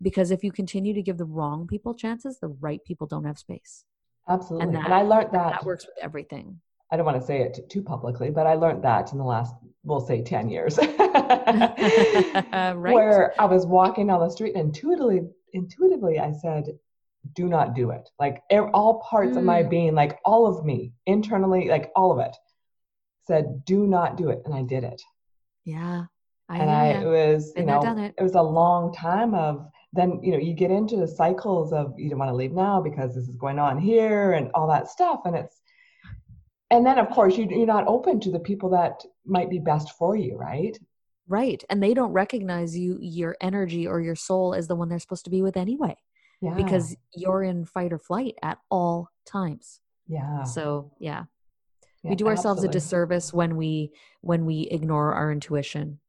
because 0.00 0.32
if 0.32 0.42
you 0.42 0.50
continue 0.50 0.94
to 0.94 1.02
give 1.02 1.16
the 1.18 1.24
wrong 1.24 1.68
people 1.68 1.94
chances, 1.94 2.40
the 2.40 2.48
right 2.48 2.82
people 2.84 3.06
don't 3.06 3.24
have 3.24 3.38
space. 3.38 3.84
absolutely, 4.28 4.66
and, 4.68 4.76
that- 4.76 4.90
I 4.92 5.02
learned 5.02 5.30
that. 5.32 5.50
That 5.52 5.64
works 5.64 5.84
with 5.86 5.96
everything. 6.00 6.60
I 6.92 6.96
don't 6.96 7.06
want 7.06 7.18
to 7.18 7.26
say 7.26 7.40
it 7.40 7.58
too 7.70 7.82
publicly, 7.82 8.28
but 8.28 8.46
I 8.46 8.54
learned 8.54 8.84
that 8.84 9.12
in 9.12 9.18
the 9.18 9.24
last, 9.24 9.54
we'll 9.82 10.00
say, 10.00 10.22
ten 10.22 10.50
years, 10.50 10.78
right? 10.98 12.76
where 12.76 13.32
I 13.40 13.46
was 13.46 13.64
walking 13.64 14.08
down 14.08 14.20
the 14.20 14.28
street 14.28 14.54
and 14.54 14.66
intuitively, 14.66 15.22
intuitively, 15.54 16.18
I 16.18 16.32
said, 16.32 16.78
"Do 17.32 17.48
not 17.48 17.74
do 17.74 17.90
it." 17.90 18.10
Like 18.18 18.42
all 18.74 19.00
parts 19.00 19.38
of 19.38 19.42
my 19.42 19.62
Mm. 19.62 19.70
being, 19.70 19.94
like 19.94 20.20
all 20.26 20.46
of 20.46 20.66
me, 20.66 20.92
internally, 21.06 21.68
like 21.68 21.90
all 21.96 22.12
of 22.12 22.18
it, 22.18 22.36
said, 23.26 23.64
"Do 23.64 23.86
not 23.86 24.18
do 24.18 24.28
it," 24.28 24.42
and 24.44 24.54
I 24.54 24.62
did 24.62 24.84
it. 24.84 25.00
Yeah. 25.64 26.04
I 26.50 26.58
and 26.58 26.70
I 26.70 26.86
it 26.88 27.06
was 27.06 27.54
you 27.56 27.64
know 27.64 27.80
it. 27.80 28.14
it 28.18 28.22
was 28.22 28.34
a 28.34 28.42
long 28.42 28.92
time 28.92 29.32
of 29.34 29.66
then 29.94 30.20
you 30.22 30.32
know 30.32 30.38
you 30.38 30.52
get 30.52 30.70
into 30.70 30.96
the 30.96 31.08
cycles 31.08 31.72
of 31.72 31.98
you 31.98 32.10
don't 32.10 32.18
want 32.18 32.28
to 32.30 32.34
leave 32.34 32.52
now 32.52 32.82
because 32.82 33.14
this 33.14 33.26
is 33.28 33.36
going 33.36 33.58
on 33.58 33.78
here 33.78 34.32
and 34.32 34.50
all 34.54 34.66
that 34.68 34.88
stuff 34.88 35.20
and 35.24 35.34
it's 35.34 35.62
and 36.72 36.84
then 36.84 36.98
of 36.98 37.08
course 37.10 37.36
you, 37.36 37.46
you're 37.48 37.66
not 37.66 37.86
open 37.86 38.18
to 38.18 38.30
the 38.32 38.40
people 38.40 38.70
that 38.70 39.04
might 39.24 39.50
be 39.50 39.60
best 39.60 39.92
for 39.98 40.16
you 40.16 40.36
right 40.36 40.76
Right. 41.28 41.62
And 41.70 41.82
they 41.82 41.94
don't 41.94 42.12
recognize 42.12 42.76
you, 42.76 42.98
your 43.00 43.36
energy 43.40 43.86
or 43.86 44.00
your 44.00 44.16
soul 44.16 44.54
as 44.54 44.66
the 44.66 44.74
one 44.74 44.88
they're 44.88 44.98
supposed 44.98 45.24
to 45.24 45.30
be 45.30 45.40
with 45.40 45.56
anyway, 45.56 45.96
yeah 46.40 46.54
because 46.54 46.96
you're 47.14 47.42
in 47.42 47.64
fight 47.64 47.92
or 47.92 47.98
flight 47.98 48.34
at 48.42 48.58
all 48.70 49.08
times. 49.24 49.80
yeah, 50.08 50.42
So 50.42 50.90
yeah, 50.98 51.24
yeah, 52.02 52.10
we 52.10 52.16
do 52.16 52.26
ourselves 52.26 52.64
a 52.64 52.68
disservice 52.68 53.32
when 53.32 53.56
we 53.56 53.92
when 54.20 54.44
we 54.44 54.62
ignore 54.70 55.14
our 55.14 55.30
intuition. 55.30 56.00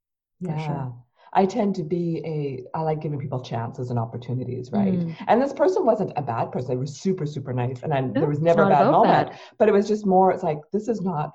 for 0.44 0.50
yeah 0.50 0.66
sure. 0.66 1.03
I 1.36 1.46
tend 1.46 1.76
to 1.76 1.84
be 1.84 2.22
a 2.26 2.64
i 2.78 2.82
like 2.82 3.02
giving 3.02 3.20
people 3.20 3.42
chances 3.42 3.90
and 3.90 4.00
opportunities 4.00 4.72
right 4.72 4.94
Mm. 5.00 5.16
and 5.28 5.42
this 5.42 5.54
person 5.54 5.86
wasn't 5.86 6.12
a 6.16 6.22
bad 6.22 6.52
person 6.52 6.70
they 6.70 6.76
were 6.78 6.86
super 6.86 7.26
super 7.26 7.54
nice 7.54 7.84
and 7.84 7.94
I, 7.94 8.02
No, 8.02 8.14
there 8.22 8.28
was 8.30 8.40
never 8.42 8.64
a 8.64 8.70
bad 8.70 8.92
moment 8.92 9.30
that. 9.32 9.40
but 9.58 9.68
it 9.70 9.72
was 9.72 9.88
just 9.88 10.06
more 10.06 10.32
it's 10.32 10.44
like 10.44 10.60
this 10.72 10.88
is 10.88 11.02
not 11.02 11.32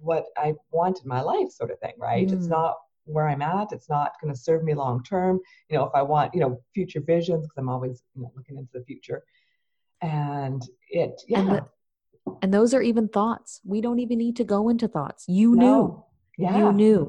what 0.00 0.24
i 0.36 0.54
want 0.72 1.00
in 1.02 1.08
my 1.08 1.20
life 1.20 1.50
sort 1.50 1.70
of 1.70 1.78
thing 1.80 1.92
right 1.98 2.30
it's 2.32 2.46
Mm. 2.46 2.50
not 2.58 2.74
where 3.04 3.28
i'm 3.28 3.42
at 3.42 3.72
it's 3.72 3.88
not 3.88 4.12
going 4.20 4.32
to 4.34 4.38
serve 4.40 4.64
me 4.64 4.74
long 4.74 5.02
term 5.04 5.38
you 5.68 5.76
know 5.76 5.84
if 5.84 5.92
i 5.94 6.02
want 6.02 6.34
you 6.34 6.40
know 6.40 6.60
future 6.74 7.00
visions 7.00 7.44
because 7.44 7.58
i'm 7.58 7.68
always 7.68 8.02
you 8.14 8.22
know 8.22 8.32
looking 8.36 8.56
into 8.58 8.70
the 8.74 8.84
future 8.84 9.22
and 10.02 10.62
it 10.90 11.20
yeah 11.28 11.40
And 11.40 11.50
the- 11.50 11.66
And 12.42 12.52
those 12.52 12.74
are 12.74 12.82
even 12.82 13.06
thoughts. 13.08 13.60
We 13.64 13.80
don't 13.80 14.00
even 14.00 14.18
need 14.18 14.34
to 14.36 14.44
go 14.44 14.68
into 14.68 14.88
thoughts. 14.88 15.24
You 15.28 15.54
knew. 15.54 16.04
yeah 16.36 16.56
You 16.58 16.72
knew. 16.72 17.00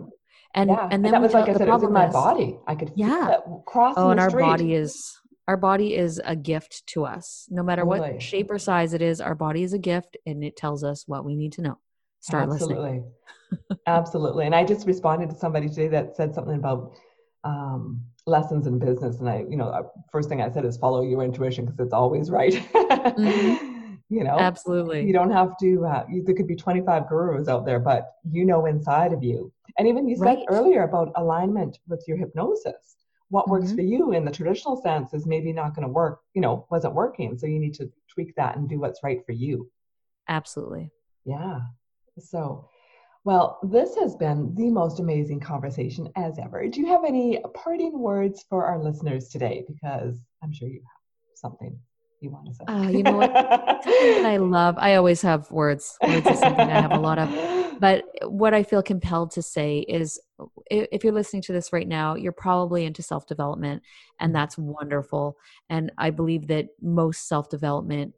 And 0.55 0.69
yeah 0.69 0.87
and 0.91 1.03
then 1.05 1.11
that 1.11 1.21
we 1.21 1.25
was 1.27 1.33
like 1.33 1.45
tell- 1.45 1.51
i 1.51 1.53
the 1.53 1.59
said 1.59 1.67
it 1.67 1.71
was 1.71 1.83
in 1.83 1.91
my 1.93 2.07
is- 2.07 2.13
body 2.13 2.57
i 2.67 2.75
could 2.75 2.91
Yeah. 2.95 3.29
it 3.35 3.39
crossing 3.65 4.03
Oh, 4.03 4.09
and 4.09 4.19
the 4.19 4.23
our 4.23 4.29
street. 4.29 4.41
body 4.43 4.73
is 4.73 5.19
our 5.47 5.57
body 5.57 5.95
is 5.95 6.19
a 6.25 6.35
gift 6.35 6.85
to 6.87 7.05
us. 7.05 7.47
No 7.49 7.63
matter 7.63 7.83
Totally. 7.83 8.11
what 8.11 8.21
shape 8.21 8.51
or 8.51 8.59
size 8.59 8.93
it 8.93 9.01
is, 9.01 9.21
our 9.21 9.33
body 9.33 9.63
is 9.63 9.71
a 9.71 9.77
gift 9.79 10.17
and 10.25 10.43
it 10.43 10.57
tells 10.57 10.83
us 10.83 11.07
what 11.07 11.23
we 11.23 11.35
need 11.37 11.53
to 11.53 11.61
know. 11.61 11.77
Start 12.19 12.49
listening. 12.49 12.77
absolutely 12.77 13.03
absolutely 13.85 14.45
and 14.45 14.53
i 14.53 14.61
just 14.65 14.85
responded 14.85 15.29
to 15.29 15.35
somebody 15.37 15.69
today 15.69 15.87
that 15.87 16.15
said 16.17 16.33
something 16.35 16.55
about 16.55 16.91
um, 17.45 18.01
lessons 18.25 18.67
in 18.67 18.77
business 18.77 19.19
and 19.21 19.29
i 19.29 19.45
you 19.49 19.55
know 19.55 19.69
uh, 19.69 19.83
first 20.11 20.27
thing 20.27 20.41
i 20.41 20.49
said 20.49 20.65
is 20.65 20.75
follow 20.75 21.01
your 21.01 21.23
intuition 21.23 21.63
because 21.63 21.79
it's 21.79 21.93
always 21.93 22.29
right 22.29 22.55
you 24.09 24.23
know 24.23 24.39
Absolutely. 24.39 25.05
you 25.05 25.13
don't 25.13 25.31
have 25.31 25.57
to 25.57 25.85
uh, 25.85 26.05
you, 26.09 26.23
there 26.23 26.35
could 26.35 26.47
be 26.47 26.55
25 26.55 27.07
gurus 27.09 27.47
out 27.47 27.65
there 27.65 27.79
but 27.79 28.13
you 28.31 28.45
know 28.45 28.65
inside 28.65 29.11
of 29.13 29.21
you 29.23 29.51
and 29.77 29.87
even 29.87 30.07
you 30.07 30.15
said 30.15 30.23
Right. 30.23 30.45
earlier 30.49 30.83
about 30.83 31.11
alignment 31.15 31.79
with 31.87 32.03
your 32.07 32.17
hypnosis 32.17 32.95
what 33.29 33.49
works 33.49 33.71
Mhm. 33.71 33.75
for 33.75 33.81
you 33.81 34.13
in 34.13 34.23
the 34.23 34.31
traditional 34.31 34.77
sense 34.81 35.13
is 35.13 35.25
maybe 35.25 35.51
not 35.51 35.75
going 35.75 35.85
to 35.87 35.91
work 35.93 36.21
you 36.33 36.41
know 36.41 36.65
wasn't 36.71 36.93
working 36.95 37.37
so 37.37 37.45
you 37.47 37.59
need 37.59 37.73
to 37.75 37.91
tweak 38.07 38.33
that 38.35 38.55
and 38.55 38.69
do 38.69 38.79
what's 38.79 39.03
right 39.03 39.25
for 39.25 39.33
you 39.33 39.69
Absolutely. 40.29 40.91
yeah. 41.25 41.59
So, 42.19 42.67
well, 43.23 43.59
this 43.63 43.95
has 43.95 44.15
been 44.15 44.53
the 44.55 44.69
most 44.69 44.99
amazing 44.99 45.39
conversation 45.39 46.09
as 46.15 46.39
ever. 46.39 46.67
Do 46.67 46.79
you 46.81 46.87
have 46.87 47.03
any 47.05 47.41
parting 47.53 47.99
words 47.99 48.43
for 48.49 48.65
our 48.65 48.81
listeners 48.81 49.29
today? 49.29 49.63
Because 49.67 50.17
I'm 50.41 50.51
sure 50.51 50.67
you 50.67 50.81
have 50.81 51.01
something 51.35 51.77
you 52.19 52.29
want 52.31 52.47
to 52.47 52.53
say. 52.53 52.63
Uh, 52.67 52.89
you 52.89 53.03
know 53.03 53.17
what? 53.17 53.31
I 53.35 54.37
love. 54.41 54.75
I 54.77 54.95
always 54.95 55.21
have 55.21 55.49
words. 55.51 55.97
Words 56.01 56.27
is 56.27 56.39
something 56.39 56.69
I 56.69 56.81
have 56.81 56.91
a 56.91 56.99
lot 56.99 57.19
of. 57.19 57.29
But 57.79 58.05
what 58.23 58.53
I 58.53 58.63
feel 58.63 58.81
compelled 58.81 59.31
to 59.31 59.41
say 59.41 59.79
is 59.79 60.19
if 60.71 61.03
you're 61.03 61.13
listening 61.13 61.43
to 61.43 61.53
this 61.53 61.71
right 61.71 61.87
now, 61.87 62.15
you're 62.15 62.31
probably 62.31 62.85
into 62.85 63.03
self 63.03 63.27
development, 63.27 63.83
and 64.19 64.33
that's 64.33 64.57
wonderful. 64.57 65.37
And 65.69 65.91
I 65.97 66.09
believe 66.09 66.47
that 66.47 66.67
most 66.81 67.27
self 67.27 67.49
development, 67.49 68.13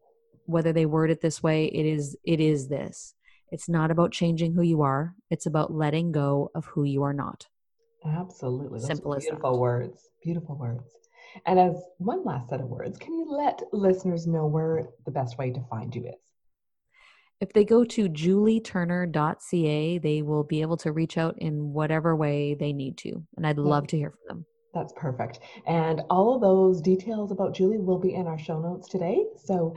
whether 0.46 0.72
they 0.72 0.86
word 0.86 1.12
it 1.12 1.22
this 1.22 1.44
way, 1.44 1.66
it 1.66 1.86
is 1.86 2.18
it 2.24 2.40
is 2.40 2.68
this. 2.68 3.16
It's 3.52 3.68
not 3.68 3.92
about 3.92 4.12
changing 4.12 4.54
who 4.54 4.62
you 4.62 4.82
are. 4.82 5.16
It's 5.30 5.48
about 5.48 5.74
letting 5.74 6.12
go 6.12 6.52
of 6.54 6.66
who 6.66 6.84
you 6.84 7.04
are 7.04 7.14
not. 7.14 7.48
Absolutely. 8.06 8.80
Those 8.80 8.88
Simple 8.88 9.16
as 9.16 9.24
beautiful 9.24 9.60
words. 9.60 10.10
Beautiful 10.24 10.56
words. 10.56 10.84
And 11.46 11.60
as 11.60 11.82
one 11.98 12.24
last 12.24 12.50
set 12.50 12.62
of 12.62 12.68
words, 12.68 12.98
can 12.98 13.13
you 13.13 13.26
let 13.30 13.62
listeners 13.72 14.28
know 14.28 14.46
where 14.46 14.89
the 15.06 15.12
best 15.12 15.38
way 15.38 15.52
to 15.52 15.62
find 15.70 15.94
you 15.96 16.08
is? 16.08 16.15
If 17.42 17.54
they 17.54 17.63
go 17.63 17.86
to 17.86 18.10
julieturner.ca, 18.10 19.98
they 20.00 20.22
will 20.22 20.44
be 20.44 20.62
able 20.62 20.78
to 20.78 20.92
reach 20.92 21.18
out 21.18 21.36
in 21.38 21.72
whatever 21.72 22.15
way 22.15 22.54
they 22.54 22.74
need 22.74 22.98
to. 22.98 23.24
And 23.38 23.48
I'd 23.48 23.58
love 23.58 23.88
to 23.88 23.98
hear 23.98 24.12
from 24.12 24.20
them. 24.28 24.46
That's 24.74 24.94
perfect. 24.96 25.39
And 25.65 26.02
all 26.10 26.36
of 26.36 26.42
those 26.42 26.82
details 26.82 27.32
about 27.32 27.56
Julie 27.56 27.80
will 27.80 27.98
be 27.98 28.13
in 28.13 28.28
our 28.28 28.38
show 28.38 28.60
notes 28.60 28.88
today. 28.88 29.26
So 29.38 29.74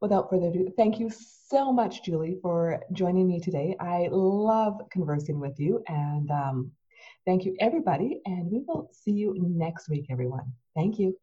without 0.00 0.30
further 0.30 0.48
ado, 0.48 0.72
thank 0.76 0.98
you 0.98 1.10
so 1.10 1.70
much, 1.70 2.02
Julie, 2.02 2.38
for 2.40 2.80
joining 2.92 3.28
me 3.28 3.40
today. 3.40 3.76
I 3.78 4.08
love 4.10 4.80
conversing 4.90 5.38
with 5.38 5.60
you. 5.60 5.82
And 5.86 6.30
um, 6.30 6.72
thank 7.26 7.44
you, 7.44 7.56
everybody. 7.60 8.20
And 8.26 8.50
we 8.50 8.62
will 8.66 8.90
see 8.92 9.12
you 9.12 9.34
next 9.38 9.88
week, 9.88 10.06
everyone. 10.10 10.52
Thank 10.74 10.98
you. 10.98 11.10